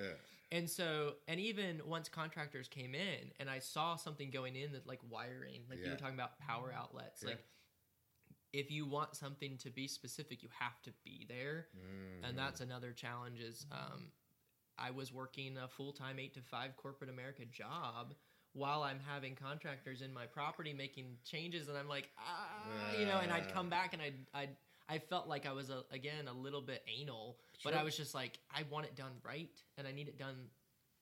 [0.52, 0.58] Yeah.
[0.58, 4.86] And so, and even once contractors came in, and I saw something going in that
[4.86, 7.30] like wiring, like you were talking about power outlets, Yeah.
[7.30, 7.44] like.
[8.54, 12.24] If you want something to be specific, you have to be there, Mm-hmm.
[12.26, 13.40] and that's another challenge.
[13.40, 14.08] Is um,
[14.76, 18.12] I was working a full time eight to five corporate America job
[18.52, 23.20] while I'm having contractors in my property making changes, and I'm like, ah, you know,
[23.22, 24.56] and I'd come back and I'd, I'd
[24.92, 28.14] I felt like I was a, again a little bit anal, but I was just
[28.14, 30.34] like, I want it done right, and I need it done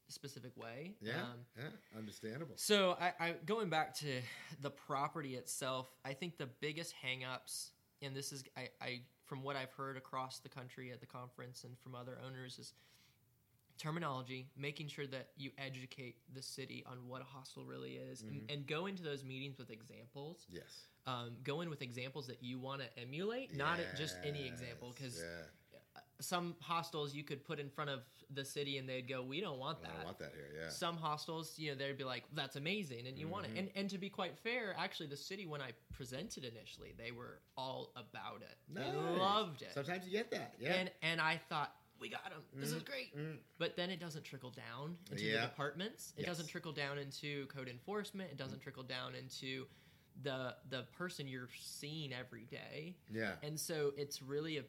[0.08, 0.94] a specific way.
[1.00, 2.54] Yeah, Um, yeah, understandable.
[2.56, 4.20] so I, I going back to
[4.60, 7.70] the property itself, I think the biggest hangups,
[8.02, 11.64] and this is I, I from what I've heard across the country at the conference
[11.64, 12.74] and from other owners is
[13.78, 18.42] terminology, making sure that you educate the city on what a hostel really is, and,
[18.50, 20.46] and go into those meetings with examples.
[20.50, 20.86] Yes.
[21.10, 25.18] Um, go in with examples that you want to emulate, not just any example, because
[25.18, 26.00] yeah.
[26.20, 28.00] some hostels you could put in front of
[28.32, 30.50] the city and they'd go, "We don't want I that." don't want that here.
[30.56, 30.68] Yeah.
[30.70, 33.56] some hostels, you know, they'd be like, "That's amazing," and you want Mm-hmm.
[33.56, 33.60] it.
[33.60, 37.40] And and to be quite fair, actually, the city when I presented initially, they were
[37.56, 38.56] all about it.
[38.68, 39.18] They Nice.
[39.18, 39.72] loved it.
[39.72, 40.54] Sometimes you get that.
[40.60, 40.74] Yeah.
[40.74, 42.42] And and I thought, we got them.
[42.54, 42.86] This is Mhm.
[42.86, 43.16] great.
[43.16, 43.38] Mm.
[43.58, 45.40] But then it doesn't trickle down into Yeah.
[45.42, 46.14] the departments.
[46.16, 48.30] It doesn't trickle down into code enforcement.
[48.30, 49.66] It doesn't trickle down into
[50.22, 52.96] the the person you're seeing every day.
[53.12, 53.32] yeah.
[53.42, 54.64] And so it's really a, uh,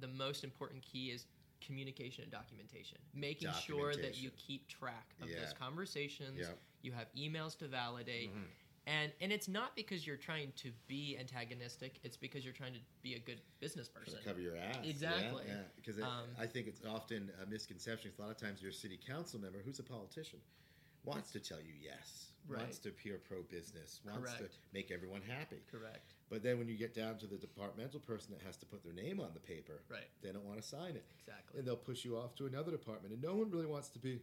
[0.00, 1.26] the most important key is
[1.60, 2.98] communication and documentation.
[3.14, 5.40] Making sure that you keep track of Yeah.
[5.40, 6.38] those conversations.
[6.38, 6.58] Yep.
[6.82, 8.30] You have emails to validate.
[8.34, 8.44] Mhm.
[8.86, 12.80] And and it's not because you're trying to be antagonistic, it's because you're trying to
[13.02, 14.18] be a good business person.
[14.18, 14.76] to cover your ass.
[14.84, 15.44] Exactly.
[15.46, 15.62] Yeah.
[15.76, 18.12] Because Um, I think it's often a misconception.
[18.18, 20.38] A lot of times, you're a city council member, who's a politician,
[21.04, 24.52] wants to tell you yes, wants to appear pro business, wants Correct.
[24.52, 25.62] to make everyone happy.
[25.70, 26.14] Correct.
[26.30, 28.92] But then when you get down to the departmental person that has to put their
[28.94, 30.08] name on the paper, Right.
[30.22, 31.04] they don't want to sign it.
[31.18, 31.58] Exactly.
[31.58, 33.12] And they'll push you off to another department.
[33.14, 34.20] And no one really wants to be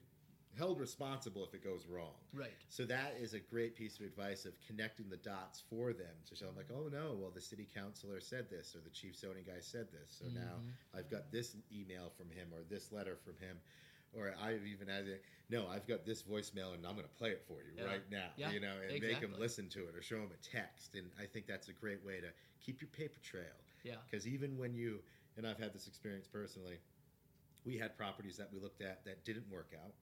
[0.58, 2.14] held responsible if it goes wrong.
[2.34, 2.52] Right.
[2.68, 6.36] So that is a great piece of advice of connecting the dots for them to
[6.36, 9.46] show them like, oh no, well the city councilor said this or the chief zoning
[9.48, 10.20] guy said this.
[10.20, 10.74] So now Mhm.
[11.00, 13.62] I've got this email from him or this letter from him.
[14.14, 17.30] Or I've even had it, no, I've got this voicemail and I'm going to play
[17.30, 17.86] it for you Yeah.
[17.86, 20.50] right now, Yeah, you know, and make them listen to it or show them a
[20.50, 20.96] text.
[20.96, 22.28] And I think that's a great way to
[22.60, 23.44] keep your paper trail.
[23.84, 23.96] Yeah.
[24.10, 25.00] Because even when you,
[25.38, 26.78] and I've had this experience personally,
[27.66, 29.94] we had properties that we looked at that didn't work out,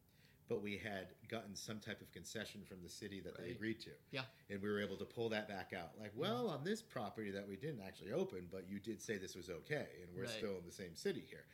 [0.47, 3.91] but we had gotten some type of concession from the city that they agreed to.
[4.11, 4.21] Yeah.
[4.49, 5.91] And we were able to pull that back out.
[5.99, 6.21] Like, mm-hmm.
[6.21, 9.49] well, on this property that we didn't actually open, but you did say this was
[9.49, 10.31] okay, and we're Right.
[10.31, 11.45] still in the same city here.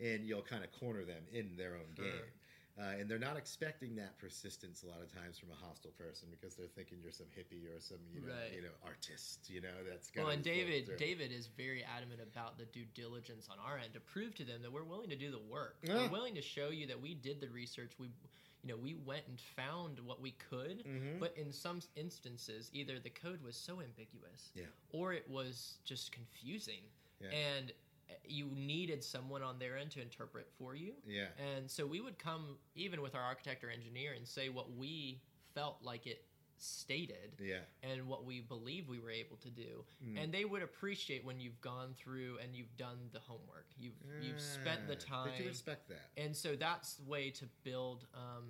[0.00, 2.04] And you'll kind of corner them in their own Sure.
[2.04, 2.32] game.
[2.76, 6.28] Uh, and they're not expecting that persistence a lot of times from a hostel person
[6.28, 8.52] because they're thinking you're some hippie or some you know Right.
[8.52, 10.90] you know artist you know that's Well, and David.
[10.98, 14.60] David is very adamant about the due diligence on our end to prove to them
[14.62, 15.76] that we're willing to do the work.
[15.84, 15.94] Yeah.
[16.02, 17.92] We're willing to show you that we did the research.
[17.96, 18.08] We,
[18.64, 20.82] you know, we went and found what we could.
[20.84, 21.20] Mhm.
[21.20, 24.64] But in some instances, either the code was so ambiguous, Yeah.
[24.90, 26.82] or it was just confusing,
[27.20, 27.28] Yeah.
[27.30, 27.72] and
[28.26, 30.92] you needed someone on their end to interpret for you.
[31.06, 34.74] yeah And so we would come, even with our architect or engineer, and say what
[34.76, 35.20] we
[35.54, 36.24] felt like it
[36.56, 39.84] stated yeah and what we believe we were able to do.
[40.04, 40.22] Mm.
[40.22, 43.66] And they would appreciate when you've gone through and you've done the homework.
[43.78, 45.30] You've you've spent the time.
[45.32, 46.22] They can respect that.
[46.22, 48.44] and so that's the way to build, um,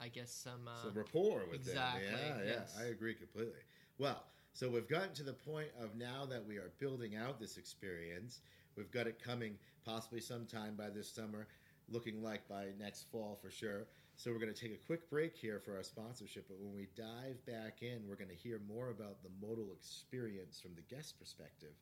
[0.00, 0.68] I guess, some.
[0.68, 2.38] Uh, Some rapport with exactly, them.
[2.38, 2.74] Yeah, yes.
[2.76, 3.60] yeah, I agree completely.
[3.98, 7.58] Well, so we've gotten to the point of now that we are building out this
[7.58, 8.40] experience.
[8.78, 11.48] We've got it coming possibly sometime by this summer,
[11.90, 13.88] looking like by next fall for sure.
[14.16, 16.46] So we're going to take a quick break here for our sponsorship.
[16.46, 20.60] But when we dive back in, we're going to hear more about the modal experience
[20.60, 21.74] from the guest perspective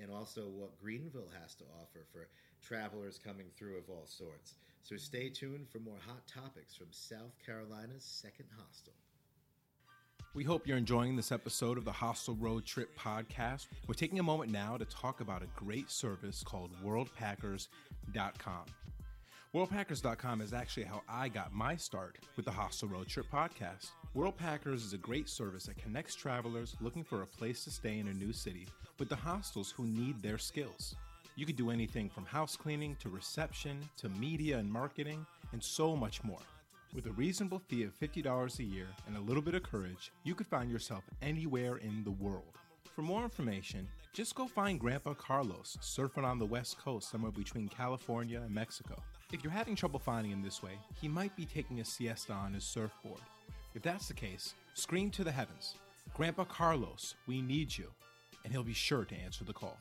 [0.00, 2.28] and also what Greenville has to offer for
[2.64, 4.54] travelers coming through of all sorts.
[4.82, 8.94] So stay tuned for more hot topics from South Carolina's second hostel.
[10.34, 13.68] We hope you're enjoying this episode of the Hostel Road Trip podcast.
[13.86, 18.64] We're taking a moment now to talk about a great service called WorldPackers.com.
[19.54, 23.90] WorldPackers.com is actually how I got my start with the Hostel Road Trip podcast.
[24.16, 28.08] WorldPackers is a great service that connects travelers looking for a place to stay in
[28.08, 28.66] a new city
[28.98, 30.96] with the hostels who need their skills.
[31.36, 35.94] You could do anything from house cleaning to reception to media and marketing and so
[35.94, 36.42] much more.
[36.94, 40.32] With a reasonable fee of $50 a year and a little bit of courage, you
[40.32, 42.56] could find yourself anywhere in the world.
[42.94, 47.68] For more information, just go find Grandpa Carlos surfing on the west coast somewhere between
[47.68, 49.02] California and Mexico.
[49.32, 52.54] If you're having trouble finding him this way, he might be taking a siesta on
[52.54, 53.20] his surfboard.
[53.74, 55.74] If that's the case, scream to the heavens
[56.14, 57.90] Grandpa Carlos, we need you.
[58.44, 59.78] and he'll be sure to answer the call.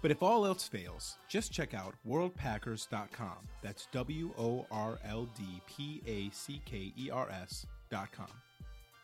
[0.00, 3.38] But if all else fails, just check out worldpackers.com.
[3.62, 8.28] That's W O R L D P A C K E R S.com.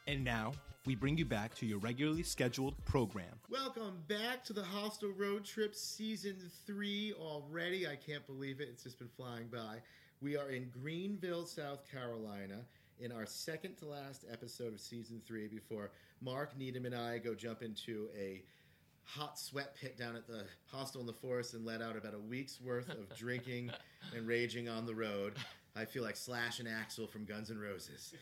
[0.07, 0.53] And now,
[0.87, 3.41] we bring you back to your regularly scheduled program.
[3.51, 7.89] Welcome back to the Hostel Road Trip Season 3 already.
[7.89, 8.69] I can't believe it.
[8.71, 9.79] It's just been flying by.
[10.21, 12.61] We are in Greenville, South Carolina,
[13.01, 17.35] in our second to last episode of Season 3 before Mark Needham and I go
[17.35, 18.43] jump into a
[19.05, 22.19] hot sweat pit down at the hostel in the forest and let out about a
[22.19, 23.71] week's worth of drinking
[24.17, 25.35] and raging on the road.
[25.77, 28.15] I feel like Slash and Axl from Guns N' Roses.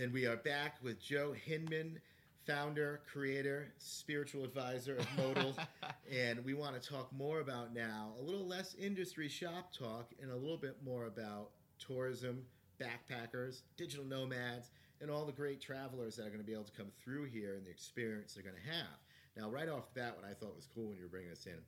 [0.00, 1.98] And we are back with Joe Hinman,
[2.46, 5.56] founder, creator, spiritual advisor of Modal.
[6.12, 10.30] and we want to talk more about now a little less industry shop talk and
[10.30, 12.42] a little bit more about tourism,
[12.80, 14.70] backpackers, digital nomads,
[15.00, 17.54] and all the great travelers that are going to be able to come through here
[17.54, 18.98] and the experience they're going to have.
[19.36, 21.46] Now, right off the bat, what I thought was cool when you were bringing us
[21.46, 21.58] in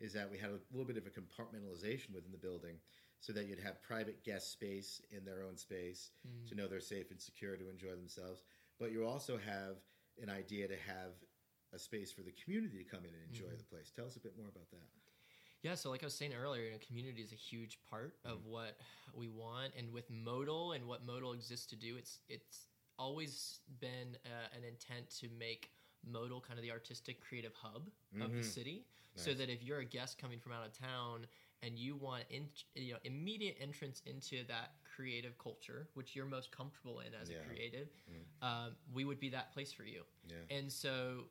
[0.00, 2.76] is that we had a little bit of a compartmentalization within the building
[3.20, 6.48] so that you'd have private guest space in their own space Mm.
[6.48, 8.42] to know they're safe and secure to enjoy themselves.
[8.78, 9.76] But you also have
[10.22, 11.12] an idea to have
[11.72, 13.56] a space for the community to come in and enjoy Mm-hmm.
[13.58, 13.90] the place.
[13.94, 14.88] Tell us a bit more about that.
[15.62, 18.38] Yeah, so like I was saying earlier, you know, community is a huge part of
[18.40, 18.50] Mm-hmm.
[18.50, 18.76] what
[19.14, 24.16] we want, and with Modal and what Modal exists to do, it's it's always been
[24.26, 25.70] uh, an intent to make
[26.06, 27.90] Modal kind of the artistic creative hub
[28.20, 28.44] of the Mhm.
[28.44, 28.86] city,
[29.16, 31.26] so that if you're a guest coming from out of town
[31.62, 36.50] and you want in, you know immediate entrance into that creative culture, which you're most
[36.50, 37.36] comfortable in as Yeah.
[37.40, 38.42] a creative, Mm.
[38.42, 40.04] um, we would be that place for you.
[40.28, 40.36] Yeah.
[40.50, 41.28] And so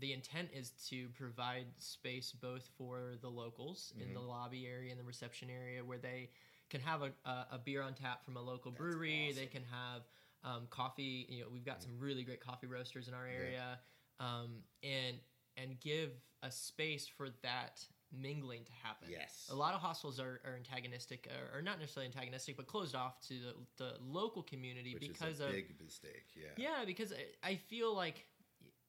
[0.00, 4.14] the intent is to provide space both for the locals in Mm-hmm.
[4.14, 6.30] the lobby area and the reception area where they
[6.70, 9.32] can have a, a, a beer on tap from a local That's brewery.
[9.32, 10.02] They can have
[10.42, 11.26] um, coffee.
[11.28, 13.78] You know, we've got some really great coffee roasters in our area,
[14.20, 15.16] um, and
[15.56, 16.10] and give
[16.42, 17.84] a space for that
[18.16, 19.08] mingling to happen.
[19.10, 19.48] Yes.
[19.50, 23.20] A lot of hostels are, are antagonistic, or, or not necessarily antagonistic, but closed off
[23.22, 26.26] to the, the local community Which because is a of big mistake.
[26.36, 26.48] Yeah.
[26.56, 28.26] yeah, because I, I feel like,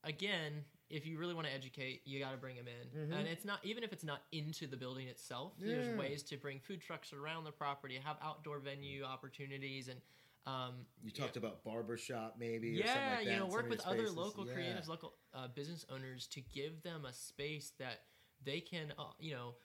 [0.04, 3.46] again, if you really want to educate, you got to bring them in, and it's
[3.46, 5.54] not even if it's not into the building itself.
[5.60, 5.70] Mm-hmm.
[5.70, 5.76] Yeah.
[5.78, 10.00] There's ways to bring food trucks around the property, have outdoor venue opportunities, and
[10.46, 12.80] um, You talked about barbershop maybe.
[12.80, 14.54] or something yeah, like that you know, work with other local Yeah.
[14.56, 18.02] creatives, local uh, business owners to give them a space that
[18.44, 19.56] they can, uh, you know,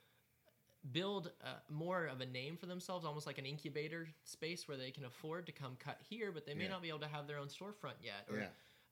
[0.92, 4.90] build uh, more of a name for themselves, almost like an incubator space where they
[4.90, 6.70] can afford to come cut here, but they may Yeah.
[6.70, 8.46] not be able to have their own storefront yet, or Yeah.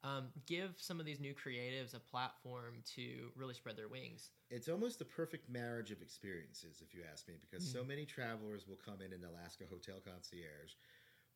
[0.05, 4.31] um, give some of these new creatives a platform to really spread their wings.
[4.51, 7.89] It's almost the perfect marriage of experiences, if you ask me, because so Mm-hmm.
[7.89, 10.73] many travelers will come in an Alaska hotel concierge.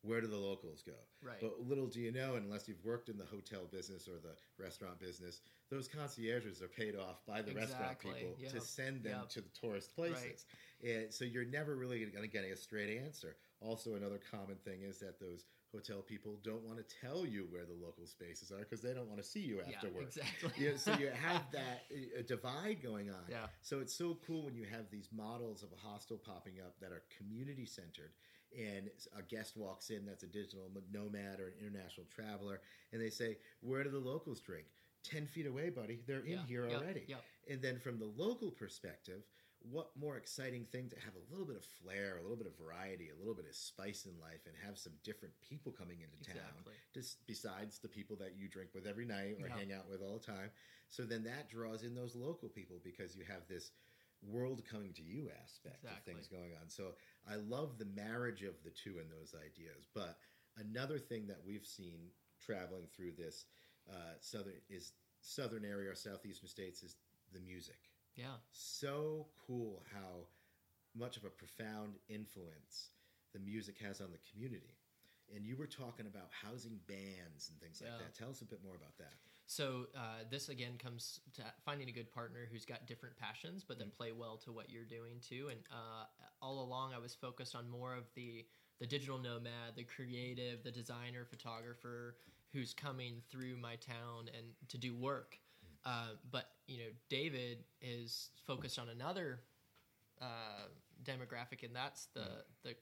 [0.03, 0.93] Where do the locals go?
[1.21, 1.37] Right.
[1.39, 4.99] But little do you know, unless you've worked in the hotel business or the restaurant
[4.99, 5.39] business,
[5.69, 8.13] those concierges are paid off by the restaurant Exactly.
[8.13, 9.29] people to send them Yep.
[9.29, 10.45] to the tourist places.
[10.83, 13.37] And so you're never really going to get a straight answer.
[13.61, 17.65] Also, another common thing is that those hotel people don't want to tell you where
[17.65, 20.17] the local spaces are because they don't want to see you afterwards.
[20.17, 20.77] Yeah, exactly.
[20.77, 23.23] So you have that uh, divide going on.
[23.29, 23.47] Yeah.
[23.61, 26.91] So it's so cool when you have these models of a hostel popping up that
[26.91, 28.11] are community centered,
[28.57, 32.61] and a guest walks in that's a digital nomad or an international traveler,
[32.91, 34.67] and they say, "Where do the locals drink?"
[35.03, 36.01] Ten feet away, buddy.
[36.05, 37.07] They're in Yeah, here yep, already.
[37.49, 39.23] And then from the local perspective,
[39.59, 42.57] what more exciting thing to have a little bit of flair, a little bit of
[42.57, 46.17] variety, a little bit of spice in life, and have some different people coming into
[46.33, 50.01] town, just besides the people that you drink with every night or hang out with
[50.01, 50.51] all the time.
[50.89, 53.71] So then that draws in those local people because you have this
[54.21, 55.97] world coming to you aspect Exactly.
[55.97, 56.69] of things going on.
[56.69, 56.95] So
[57.29, 59.87] I love the marriage of the two in those ideas.
[59.93, 60.17] But
[60.57, 61.99] another thing that we've seen
[62.39, 63.45] traveling through this
[63.89, 66.95] uh, southern is southern area or southeastern states is
[67.33, 67.79] the music.
[68.15, 68.35] Yeah.
[68.51, 70.27] So cool how
[70.95, 72.89] much of a profound influence
[73.33, 74.77] the music has on the community.
[75.33, 77.97] And you were talking about housing bands and things like Yeah.
[78.05, 78.13] that.
[78.13, 79.15] Tell us a bit more about that.
[79.53, 83.77] So uh, this again comes to finding a good partner who's got different passions, but
[83.77, 83.97] that Mm-hmm.
[83.97, 85.49] play well to what you're doing too.
[85.51, 86.05] And uh,
[86.41, 88.45] all along, I was focused on more of the
[88.79, 92.17] the digital nomad, the creative, the designer, photographer
[92.51, 95.37] who's coming through my town and to do work.
[95.63, 95.91] Mm.
[95.91, 99.41] Uh, but you know, David is focused on another
[100.21, 100.67] uh,
[101.03, 102.75] demographic, and that's the the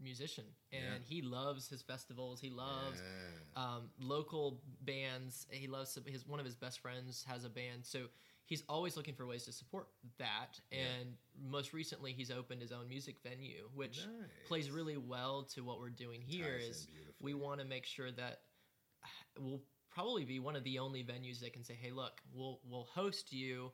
[0.00, 0.44] musician.
[0.72, 0.82] And.
[0.82, 0.98] Yeah.
[1.06, 2.40] he loves his festivals.
[2.40, 3.62] He loves Yeah.
[3.62, 5.46] um, local bands.
[5.50, 8.06] He loves his one of his best friends has a band, so
[8.46, 9.88] he's always looking for ways to support
[10.18, 10.58] that.
[10.72, 14.06] And most recently, he's opened his own music venue, which
[14.46, 16.56] plays really well to what we're doing here.
[16.56, 16.86] Is
[17.20, 18.40] we want to make sure that
[19.38, 22.84] we'll probably be one of the only venues that can say, "Hey, look, we'll we'll
[22.92, 23.70] host you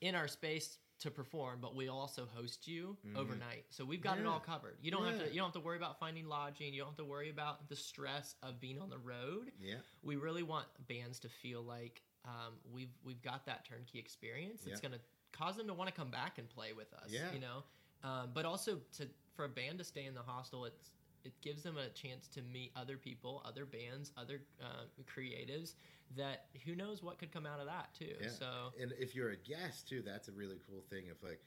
[0.00, 3.64] in our space to perform, but we also host you overnight.
[3.70, 4.76] So we've got it all covered.
[4.82, 6.72] You don't have to you don't have to worry about finding lodging.
[6.72, 9.52] You don't have to worry about the stress of being on the road.
[9.60, 9.76] Yeah.
[10.02, 14.62] We really want bands to feel like um, we've we've got that turnkey experience.
[14.66, 14.88] It's Yeah.
[14.88, 17.08] going to cause them to want to come back and play with us.
[17.10, 17.32] Yeah.
[17.32, 17.62] You know,
[18.02, 20.90] um, but also to for a band to stay in the hostel, it's
[21.24, 25.74] it gives them a chance to meet other people, other bands, other uh, creatives.
[26.16, 28.14] That who knows what could come out of that too.
[28.20, 28.28] Yeah.
[28.30, 31.04] So and if you're a guest too, that's a really cool thing.
[31.10, 31.40] If like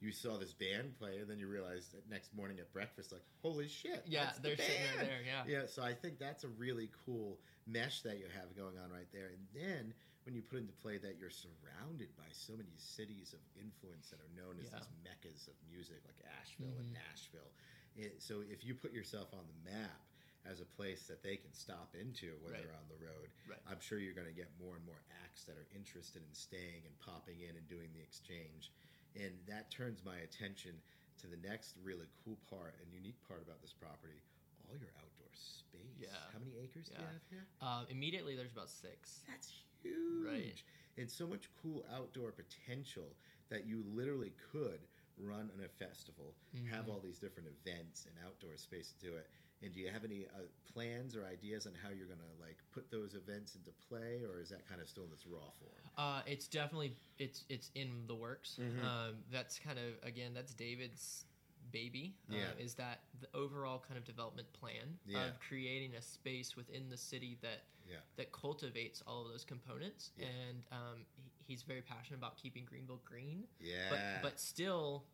[0.00, 3.22] you saw this band play, and then you realize that next morning at breakfast, like
[3.42, 5.22] holy shit, yeah, they're sitting right there.
[5.26, 5.60] Yeah.
[5.60, 9.10] Yeah, so I think that's a really cool mesh that you have going on right
[9.12, 9.30] there.
[9.34, 9.94] And then
[10.24, 14.20] when you put into play that you're surrounded by so many cities of influence that
[14.20, 14.78] are known as Yeah.
[14.78, 16.98] these meccas of music, like Asheville and Mhm.
[17.08, 17.50] Nashville.
[17.96, 20.00] It, so if you put yourself on the map
[20.46, 22.62] as a place that they can stop into when Right.
[22.62, 23.60] they're on the road, Right.
[23.66, 26.86] I'm sure you're going to get more and more acts that are interested in staying
[26.86, 28.72] and popping in and doing the exchange.
[29.14, 30.80] And that turns my attention
[31.18, 34.22] to the next really cool part and unique part about this property
[34.68, 35.96] all your outdoor space.
[35.96, 36.08] Yeah.
[36.30, 37.46] How many acres do you have here?
[37.62, 39.22] Um, immediately, there's about six.
[39.26, 39.50] That's
[39.82, 40.26] huge.
[40.26, 40.62] Right.
[40.98, 43.16] And so much cool outdoor potential
[43.48, 44.86] that you literally could
[45.16, 46.34] run on a festival,
[46.70, 46.88] have Mhm.
[46.90, 49.30] all these different events and outdoor space to do it.
[49.62, 50.42] And do you have any uh,
[50.72, 54.40] plans or ideas on how you're going to like put those events into play, or
[54.40, 55.82] is that kind of still in its raw form?
[55.96, 58.58] Uh, it's definitely it's it's in the works.
[58.60, 58.84] Mhm.
[58.84, 61.24] Um, that's kind of again that's David's
[61.72, 62.14] baby.
[62.28, 62.38] Yeah.
[62.56, 65.26] Uh, is that the overall kind of development plan Yeah.
[65.26, 67.96] of creating a space within the city that Yeah.
[68.16, 73.02] that cultivates all of those components, and um, he, he's very passionate about keeping Greenville
[73.04, 73.90] green, Yeah.
[73.90, 75.04] but but still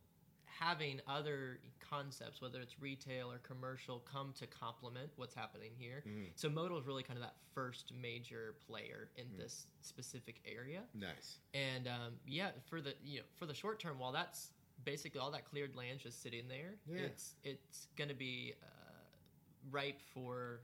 [0.59, 6.03] having other concepts, whether it's retail or commercial, come to complement what's happening here.
[6.07, 6.31] Mhm.
[6.37, 9.37] So Modal is really kind of that first major player in Mm.
[9.37, 10.89] this specific area.
[10.95, 11.39] nice.
[11.55, 14.53] And um, yeah, for the you know for the short term, while that's
[14.85, 16.99] basically all that cleared land just sitting there, Yeah.
[17.07, 18.67] it's it's going to be uh,
[19.71, 20.61] ripe for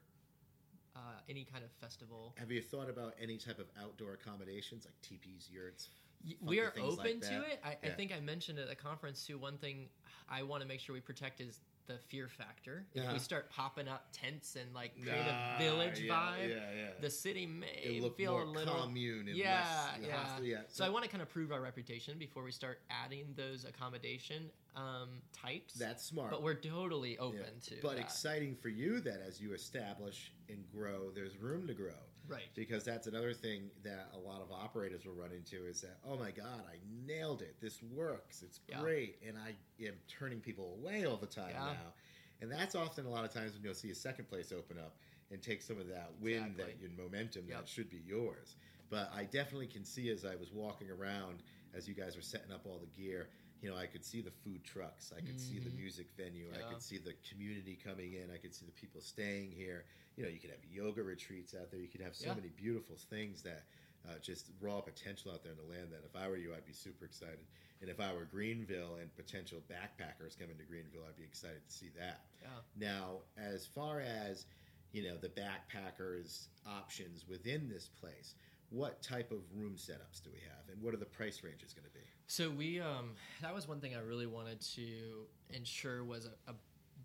[0.96, 2.34] uh, any kind of festival.
[2.36, 5.88] Have you thought about any type of outdoor accommodations like teepees, yurts?
[6.24, 7.60] Y- funky we are things like open to it.
[7.64, 9.38] I, I think I mentioned at the conference too.
[9.38, 9.88] One thing
[10.28, 12.86] I want to make sure we protect is the fear factor.
[12.94, 13.12] If Uh-huh.
[13.14, 16.90] we start popping up tents and like create Nah, a village yeah, vibe, Yeah, yeah.
[17.00, 20.16] the city may feel more a little commune yeah, less yeah.
[20.16, 20.44] hostile.
[20.44, 20.58] Yeah.
[20.68, 24.50] So I want to kind of prove our reputation before we start adding those accommodation
[24.76, 25.74] um, types.
[25.74, 26.30] that's smart.
[26.30, 27.76] but we're totally open Yeah.
[27.76, 27.82] to.
[27.82, 28.00] But that.
[28.00, 31.94] exciting for you that as you establish and grow, there's room to grow.
[32.28, 32.42] right?
[32.54, 36.16] Because that's another thing that a lot of operators will run into is that, oh
[36.16, 37.56] my God, I nailed it.
[37.60, 38.42] This works.
[38.42, 38.80] It's Yeah.
[38.80, 39.20] great.
[39.26, 41.72] And I am turning people away all the time Yeah.
[41.72, 41.92] now.
[42.40, 44.96] And that's often a lot of times when you'll see a second place open up
[45.32, 46.64] and take some of that wind Exactly.
[46.74, 47.58] that your momentum Yep.
[47.58, 48.54] that should be yours.
[48.90, 51.42] But I definitely can see as I was walking around
[51.74, 53.28] as you guys were setting up all the gear,
[53.60, 55.76] you know, I could see the food trucks, I could see the Mhm.
[55.76, 59.52] music venue, I could see the community coming in, I could see the people staying
[59.52, 59.84] here.
[60.16, 61.80] You know, you could have yoga retreats out there.
[61.80, 62.34] You could have so Yeah.
[62.34, 63.66] many beautiful things that
[64.08, 65.92] uh, just raw potential out there in the land.
[65.92, 67.46] That if I were you, I'd be super excited.
[67.80, 71.72] And if I were Greenville and potential backpackers coming to Greenville, I'd be excited to
[71.72, 72.24] see that.
[72.40, 72.48] Yeah.
[72.76, 74.46] Now, as far as
[74.92, 78.34] you know, the backpackers options within this place,
[78.70, 81.86] what type of room setups do we have, and what are the price ranges going
[81.86, 82.06] to be?
[82.30, 86.54] So we um that was one thing I really wanted to ensure was a, a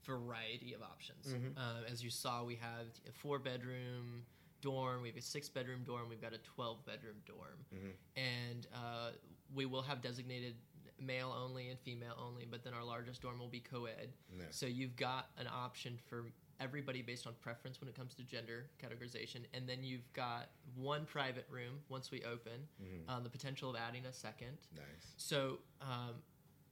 [0.05, 1.25] variety of options.
[1.33, 1.57] Mhm.
[1.57, 4.23] Uh, as you saw, we have a four bedroom
[4.61, 7.93] dorm, we have a six bedroom dorm, we've got a twelve bedroom dorm, Mhm.
[8.15, 9.11] and uh,
[9.55, 10.55] we will have designated
[10.99, 12.45] male only and female only.
[12.45, 14.13] But then our largest dorm will be co-ed.
[14.37, 14.45] Yeah.
[14.51, 16.25] So you've got an option for
[16.59, 21.05] everybody based on preference when it comes to gender categorization, and then you've got one
[21.05, 22.67] private room once we open.
[22.81, 23.09] Mhm.
[23.09, 24.57] Um, the potential of adding a second.
[24.75, 25.13] Nice.
[25.17, 26.21] So um,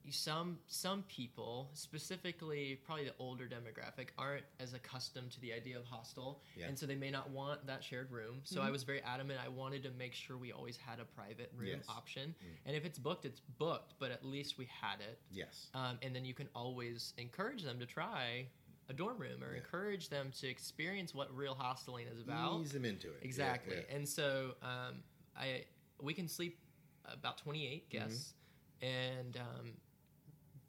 [0.04, 5.78] you- some some people, specifically probably the older demographic, aren't as accustomed to the idea
[5.80, 6.68] of hostel, Yeah.
[6.68, 8.42] and so they may not want that shared room.
[8.44, 9.40] So I was very adamant.
[9.40, 11.86] I wanted to make sure we always had a private room Yes.
[11.88, 12.58] option, Mm.
[12.66, 13.94] and if it's booked, it's booked.
[13.98, 15.70] But at least we had it, Yes.
[15.74, 18.50] um, and then you can always encourage them to try
[18.90, 19.58] a dorm room or Yeah.
[19.58, 22.62] encourage them to experience what real hosteling is about.
[22.62, 23.20] Ease them into it.
[23.22, 23.78] Exactly.
[23.78, 23.96] yeah.
[23.96, 25.04] And so um,
[25.38, 25.64] I
[26.02, 26.60] we can sleep
[27.06, 27.98] about 28 Mm-hmm.
[27.98, 28.34] guests,
[28.82, 29.72] and um,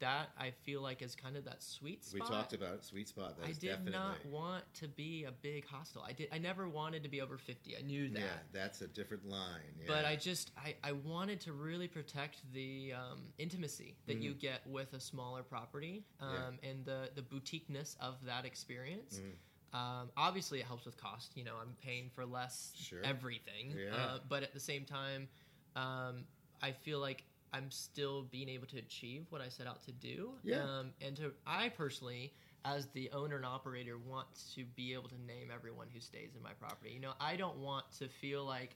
[0.05, 2.13] that I feel like is kind of that sweet spot.
[2.29, 3.37] We talked about sweet spot.
[3.39, 3.91] That I did definitely.
[3.93, 6.03] not want to be a big hostel.
[6.07, 6.27] I did.
[6.31, 7.75] I never wanted to be over 50.
[7.75, 8.19] I knew that.
[8.19, 9.73] Yeah, that's a different line.
[9.79, 9.85] Yeah.
[9.87, 14.39] But I just I, I wanted to really protect the um, intimacy that you Mhm.
[14.39, 16.29] get with a smaller property um,
[16.61, 16.69] Yeah.
[16.69, 19.19] and the the boutiqueness of that experience.
[19.19, 19.33] Mhm.
[19.77, 21.35] Um, obviously, it helps with cost.
[21.35, 23.01] You know, I'm paying for less Sure.
[23.03, 23.71] everything.
[23.75, 23.95] Yeah.
[23.95, 25.27] Uh, but at the same time,
[25.75, 26.25] um,
[26.61, 27.23] I feel like
[27.55, 30.31] I'm still being able to achieve what I set out to do.
[30.43, 30.63] Yeah.
[30.63, 32.33] Um, and to I personally,
[32.65, 36.43] as the owner and operator, want to be able to name everyone who stays in
[36.43, 36.91] my property.
[36.91, 38.75] You know, I don't want to feel like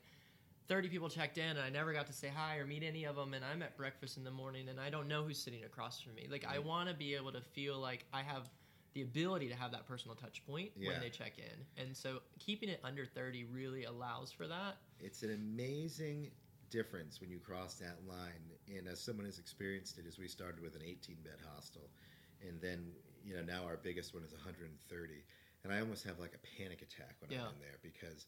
[0.67, 3.15] 30 people checked in and I never got to say hi or meet any of
[3.15, 5.99] them and I'm at breakfast in the morning and I don't know who's sitting across
[5.99, 6.27] from me.
[6.29, 8.47] Like I want to be able to feel like I have
[8.93, 10.91] the ability to have that personal touch point Yeah.
[10.91, 11.83] when they check in.
[11.83, 14.77] And so keeping it under 30 really allows for that.
[14.99, 16.29] It's an amazing
[16.69, 18.51] difference when you cross that line.
[18.67, 21.89] And as someone who's experienced it, as we started with an 18 bed hostel,
[22.41, 22.91] and then
[23.23, 25.23] you know now our biggest one is 130,
[25.63, 27.47] and I almost have like a panic attack when Yeah.
[27.47, 28.27] I'm in there because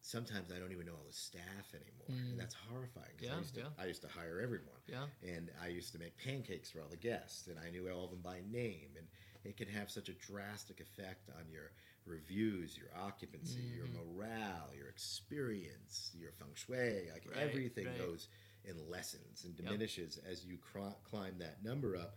[0.00, 2.30] sometimes I don't even know all the staff anymore, Mm.
[2.32, 3.16] and that's horrifying.
[3.18, 3.72] 'cause I used to yeah.
[3.78, 4.80] I used to hire everyone.
[4.86, 5.08] Yeah.
[5.22, 8.10] and I used to make pancakes for all the guests, and I knew all of
[8.10, 9.08] them by name, and
[9.44, 11.72] it can have such a drastic effect on your
[12.06, 14.14] reviews, your occupancy, your Mhm.
[14.16, 17.10] morale, your experience, your feng shui.
[17.12, 17.98] Like Right, everything right.
[17.98, 18.28] goes
[18.64, 19.64] in lessons and Yep.
[19.66, 22.16] diminishes as you cr- climb that number up.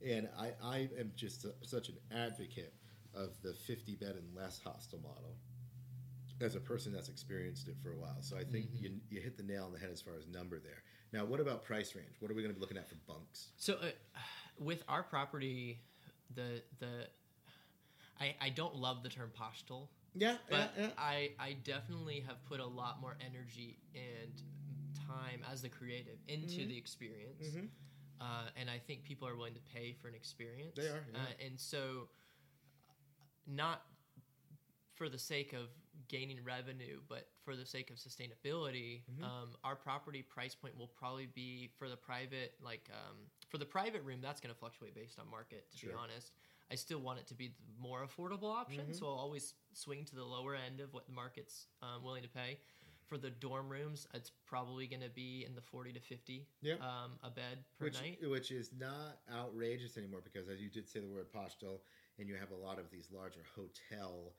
[0.00, 2.74] And I, I am just a- such an advocate
[3.14, 5.36] of the 50 bed and less hostel model
[6.40, 8.22] as a person that's experienced it for a while.
[8.22, 8.80] So I think Mhm.
[8.80, 10.84] you, you hit the nail on the head as far as number there.
[11.12, 12.14] Now, what about price range?
[12.20, 13.50] What are we going to be looking at for bunks?
[13.56, 13.90] So uh,
[14.58, 15.80] with our property,
[16.34, 17.08] the the
[18.20, 22.66] I, I don't love the term poshtel, Yeah, but I I definitely have put a
[22.66, 24.32] lot more energy and
[25.06, 26.68] time as the creative into Mhm.
[26.68, 27.70] the experience, Mhm.
[28.20, 30.76] uh, and I think people are willing to pay for an experience.
[30.76, 31.22] They are, yeah.
[31.22, 32.08] uh, and so
[33.46, 33.82] not
[34.94, 35.68] for the sake of
[36.08, 39.22] gaining revenue, but for the sake of sustainability, Mhm.
[39.22, 43.66] um, our property price point will probably be for the private, like um, for the
[43.66, 45.70] private room, that's going to fluctuate based on market.
[45.72, 46.32] To be honest,
[46.70, 48.94] I still want it to be the more affordable option, Mhm.
[48.98, 52.28] so I'll always swing to the lower end of what the market's um, willing to
[52.28, 52.60] pay.
[53.06, 56.74] For the dorm rooms, it's probably going to be in the forty to fifty Yeah.
[56.74, 58.20] um, a bed per which night.
[58.28, 61.80] which is not outrageous anymore because as you did say the word poshtel
[62.18, 64.36] and you have a lot of these larger hotel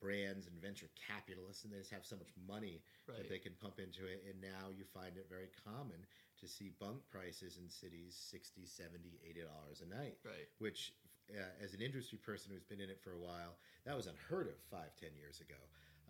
[0.00, 3.78] brands and venture capitalists and they just have so much money that they can pump
[3.78, 6.04] into it and now you find it very common
[6.38, 10.48] to see bunk prices in cities 60 70 80 dollars a night Right.
[10.58, 10.92] which
[11.30, 14.46] uh, as an industry person who's been in it for a while that was unheard
[14.48, 15.60] of five ten years ago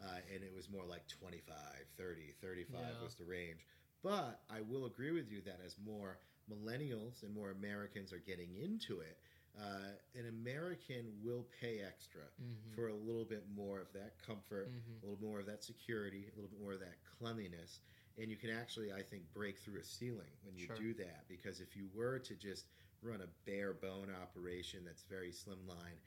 [0.02, 1.54] uh, and it was more like 25
[1.96, 3.02] 30 35 Yeah.
[3.02, 3.66] was the range
[4.02, 6.18] but i will agree with you that as more
[6.50, 9.18] millennials and more americans are getting into it
[9.58, 12.74] uh, an american will pay extra Mhm.
[12.74, 15.02] for a little bit more of that comfort Mhm.
[15.02, 17.80] a little more of that security a little bit more of that cleanliness
[18.18, 20.76] and you can actually i think break through a ceiling when you Sure.
[20.76, 22.66] do that because if you were to just
[23.02, 25.98] run a bare bone operation that's very slimline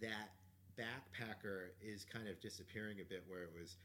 [0.00, 0.30] that
[0.78, 3.76] backpacker is kind of disappearing a bit where it was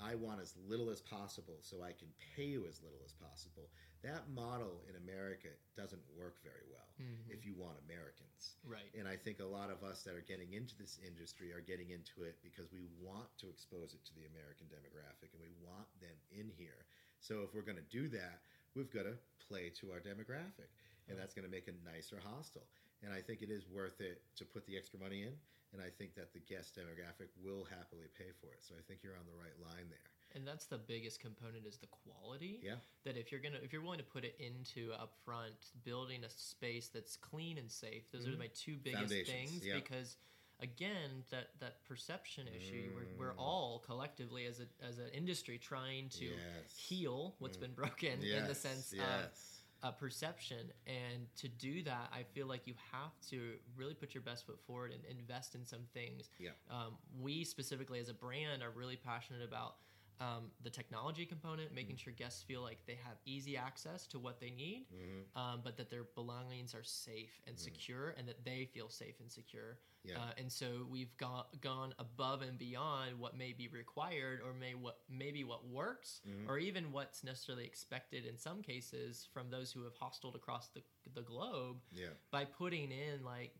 [0.00, 3.68] i want as little as possible so i can pay you as little as possible
[4.02, 7.30] that model in america doesn't work very well Mhm.
[7.30, 8.90] if you want americans Right.
[8.94, 11.90] and I think a lot of us that are getting into this industry are getting
[11.90, 15.86] into it because we want to expose it to the American demographic and we want
[16.00, 16.86] them in here.
[17.20, 18.42] So if we're going to do that,
[18.74, 19.16] we've got to
[19.48, 20.70] play to our demographic.
[21.08, 22.62] And that's going to make a nicer hostel.
[23.02, 25.32] And I think it is worth it to put the extra money in.
[25.72, 28.60] And I think that the guest demographic will happily pay for it.
[28.64, 29.98] So I think you're on the right line there.
[30.34, 32.74] and that's the biggest component is the quality Yeah.
[33.04, 36.88] that if you're gonna if you're willing to put it into upfront building a space
[36.88, 38.38] that's clean and safe those are Mhm.
[38.40, 39.76] my two biggest things yeah.
[39.76, 40.18] because
[40.60, 43.38] again that that perception issue we're, we're Mm.
[43.38, 46.76] all collectively as a as an industry trying to yes.
[46.76, 47.60] heal what's Mm.
[47.60, 48.42] been broken yes.
[48.42, 49.57] in the sense of yes.
[49.82, 54.22] Uh, perception and to do that i feel like you have to really put your
[54.22, 56.50] best foot forward and invest in some things Yeah.
[56.70, 59.76] um, we specifically as a brand are really passionate about
[60.20, 62.00] um, the technology component making Mm.
[62.00, 65.36] sure guests feel like they have easy access to what they need Mhm.
[65.36, 69.30] um, but that their belongings are safe and secure and that they feel safe and
[69.30, 70.20] secure Yeah.
[70.22, 74.74] uh, and so we've gone gone above and beyond what may be required or may
[74.74, 76.48] what maybe what works Mhm.
[76.48, 80.82] or even what's necessarily expected in some cases from those who have hosteled across the,
[81.14, 82.10] the globe yeah.
[82.30, 83.54] by putting in like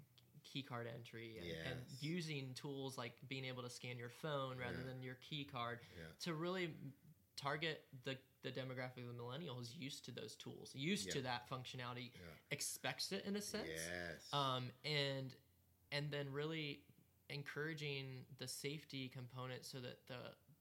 [0.58, 4.78] key card entry and, and using tools like being able to scan your phone rather
[4.78, 4.92] Yeah.
[4.92, 6.04] than your key card Yeah.
[6.24, 6.74] to really
[7.36, 11.48] target the, the demographic of the millennial who's used to those tools used to that
[11.48, 12.20] functionality Yeah.
[12.50, 14.32] expects it in a sense Yes.
[14.32, 15.34] um, and
[15.92, 16.80] and then really
[17.30, 20.14] encouraging the safety component so that the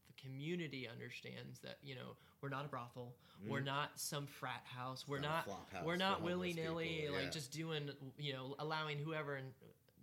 [0.08, 3.16] the community understands that you know we're not a brothel
[3.48, 3.66] we're Mhm.
[3.66, 7.30] not some frat house we're Not not house we're not willy nilly people, like yeah.
[7.30, 9.52] just doing you know allowing whoever and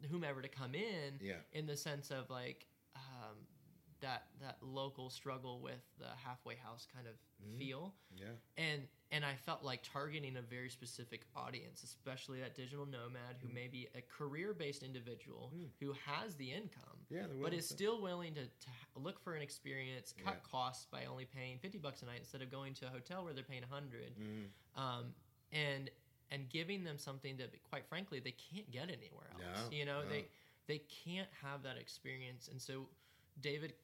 [0.04, 1.34] whomever to come in yeah.
[1.52, 3.36] in the sense of like um,
[4.00, 7.58] that that local struggle with the halfway house kind of Mhm.
[7.58, 8.32] feel Yeah.
[8.56, 13.48] and and I felt like targeting a very specific audience, especially that digital nomad who
[13.48, 13.54] Mm.
[13.54, 15.70] may be a career-based individual Mm.
[15.78, 17.26] who has the income, Yeah.
[17.40, 20.40] but is to- still willing to, to look for an experience, cut Yeah.
[20.40, 23.32] costs by only paying fifty bucks a night instead of going to a hotel where
[23.34, 24.50] they're paying a hundred, Mhm.
[24.74, 25.14] um,
[25.52, 25.90] and
[26.30, 29.70] and giving them something that, quite frankly, they can't get anywhere else.
[29.70, 30.08] No, you know, no.
[30.08, 30.24] they
[30.66, 32.88] they can't have that experience, and so
[33.40, 33.74] David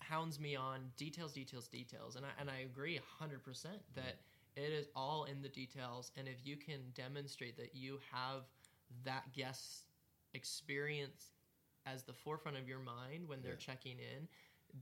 [0.00, 4.00] hounds me on details, details, details, and I and I agree hundred percent mm-hmm.
[4.00, 4.16] that
[4.56, 6.10] it is all in the details.
[6.16, 8.42] And if you can demonstrate that you have
[9.04, 9.84] that guest
[10.34, 11.30] experience
[11.86, 13.58] as the forefront of your mind when they're Yeah.
[13.58, 14.28] checking in,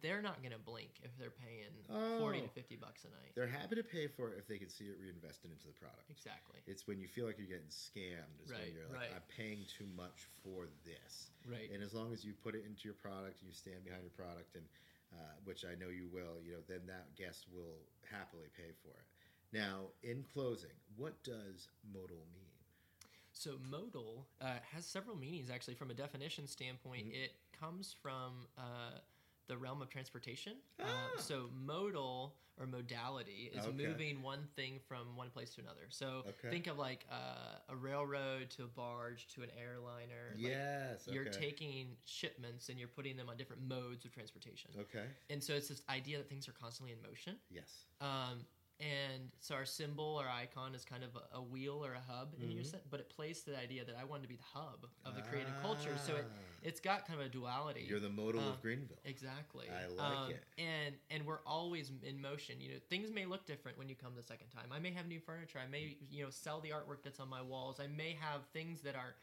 [0.01, 2.19] they're not going to blink if they're paying Oh.
[2.19, 3.33] forty to fifty bucks a night.
[3.35, 6.11] They're happy to pay for it if they can see it reinvested into the product.
[6.11, 6.61] Exactly.
[6.67, 9.15] It's when you feel like you're getting scammed is when Right, you're like, right.
[9.17, 11.31] I'm paying too much for this.
[11.49, 11.71] Right.
[11.73, 14.15] And as long as you put it into your product and you stand behind your
[14.17, 14.65] product, and
[15.15, 18.91] uh, which I know you will, you know, then that guest will happily pay for
[18.93, 19.07] it.
[19.53, 22.45] Now, in closing, what does modal mean?
[23.33, 25.75] So modal uh, has several meanings actually.
[25.75, 27.15] From a definition standpoint, Mhm.
[27.25, 28.99] it comes from uh,
[29.49, 30.55] the realm of transportation.
[30.81, 30.85] Ah.
[30.85, 33.87] Uh, so modal or modality is Okay.
[33.87, 35.87] moving one thing from one place to another.
[35.91, 36.51] So Okay.
[36.51, 40.33] think of like uh, a railroad to a barge to an airliner.
[40.35, 41.09] Like, yes.
[41.11, 41.39] you're okay.
[41.39, 44.73] taking shipments and you're putting them on different modes of transportation.
[44.79, 45.05] Okay.
[45.31, 47.37] And so it's this idea that things are constantly in motion.
[47.49, 47.87] Yes.
[48.01, 48.45] Um,
[48.81, 52.35] and so our symbol, our icon, is kind of a, a wheel or a hub
[52.41, 52.71] in your Mhm.
[52.71, 55.15] set, but it plays to the idea that I wanted to be the hub of
[55.17, 55.97] the creative culture.
[55.99, 56.35] So it Ah.
[56.63, 57.87] It's got kind of a duality.
[57.89, 58.99] You're the modal Um, of Greenville.
[59.05, 59.67] Exactly.
[59.69, 60.45] I like um, it.
[60.59, 62.57] And and we're always in motion.
[62.61, 64.67] You know, things may look different when you come the second time.
[64.73, 65.59] I may have new furniture.
[65.65, 67.81] I may you know sell the artwork that's on my walls.
[67.81, 69.15] I may have things that are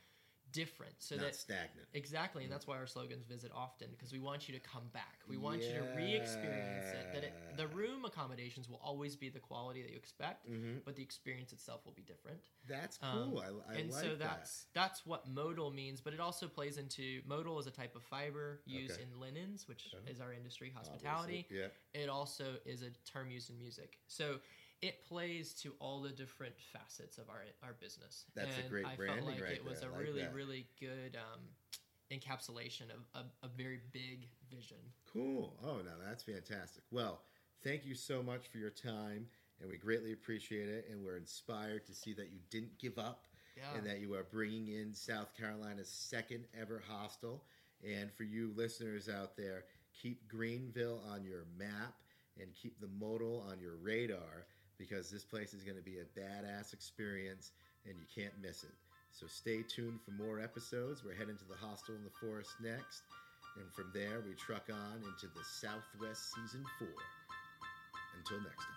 [0.55, 0.93] different.
[0.99, 1.87] So Not that stagnant.
[1.93, 5.19] Exactly, and that's why our slogans visit often because we want you to come back.
[5.27, 7.05] We want you to re-experience it.
[7.13, 10.95] That it, the room accommodations will always be the quality that you expect, hmm but
[10.95, 12.39] the experience itself will be different.
[12.67, 13.43] That's Um, cool.
[13.45, 14.17] I, I and like so that.
[14.19, 18.03] that's that's what modal means, but it also plays into modal is a type of
[18.03, 19.03] fiber used Okay.
[19.03, 20.11] in linens, which Uh-huh.
[20.11, 21.45] is our industry, hospitality.
[21.49, 21.57] Obviously.
[21.59, 22.01] Yeah.
[22.03, 23.99] It also is a term used in music.
[24.07, 24.39] So
[24.81, 28.25] it plays to all the different facets of our our business.
[28.35, 29.89] That's a and great I branding felt like right it was there.
[29.89, 30.33] a like really that.
[30.33, 31.41] really good um,
[32.11, 32.83] encapsulation
[33.15, 34.77] of a, a very big vision.
[35.11, 35.53] Cool.
[35.65, 36.83] Oh, now that's fantastic.
[36.91, 37.21] Well,
[37.63, 39.27] thank you so much for your time,
[39.61, 40.87] and we greatly appreciate it.
[40.91, 43.25] And we're inspired to see that you didn't give up
[43.57, 43.77] Yeah.
[43.77, 47.43] and that you are bringing in South Carolina's second ever hostel.
[47.83, 49.63] And for you listeners out there,
[49.93, 51.95] keep Greenville on your map
[52.39, 54.45] and keep the modal on your radar
[54.77, 57.51] because this place is going to be a badass experience
[57.85, 58.75] and you can't miss it.
[59.11, 61.03] So stay tuned for more episodes.
[61.03, 63.03] We're heading to the hostel in the forest next.
[63.57, 66.87] And from there, we truck on into the Southwest Season 4.
[68.19, 68.74] Until next time.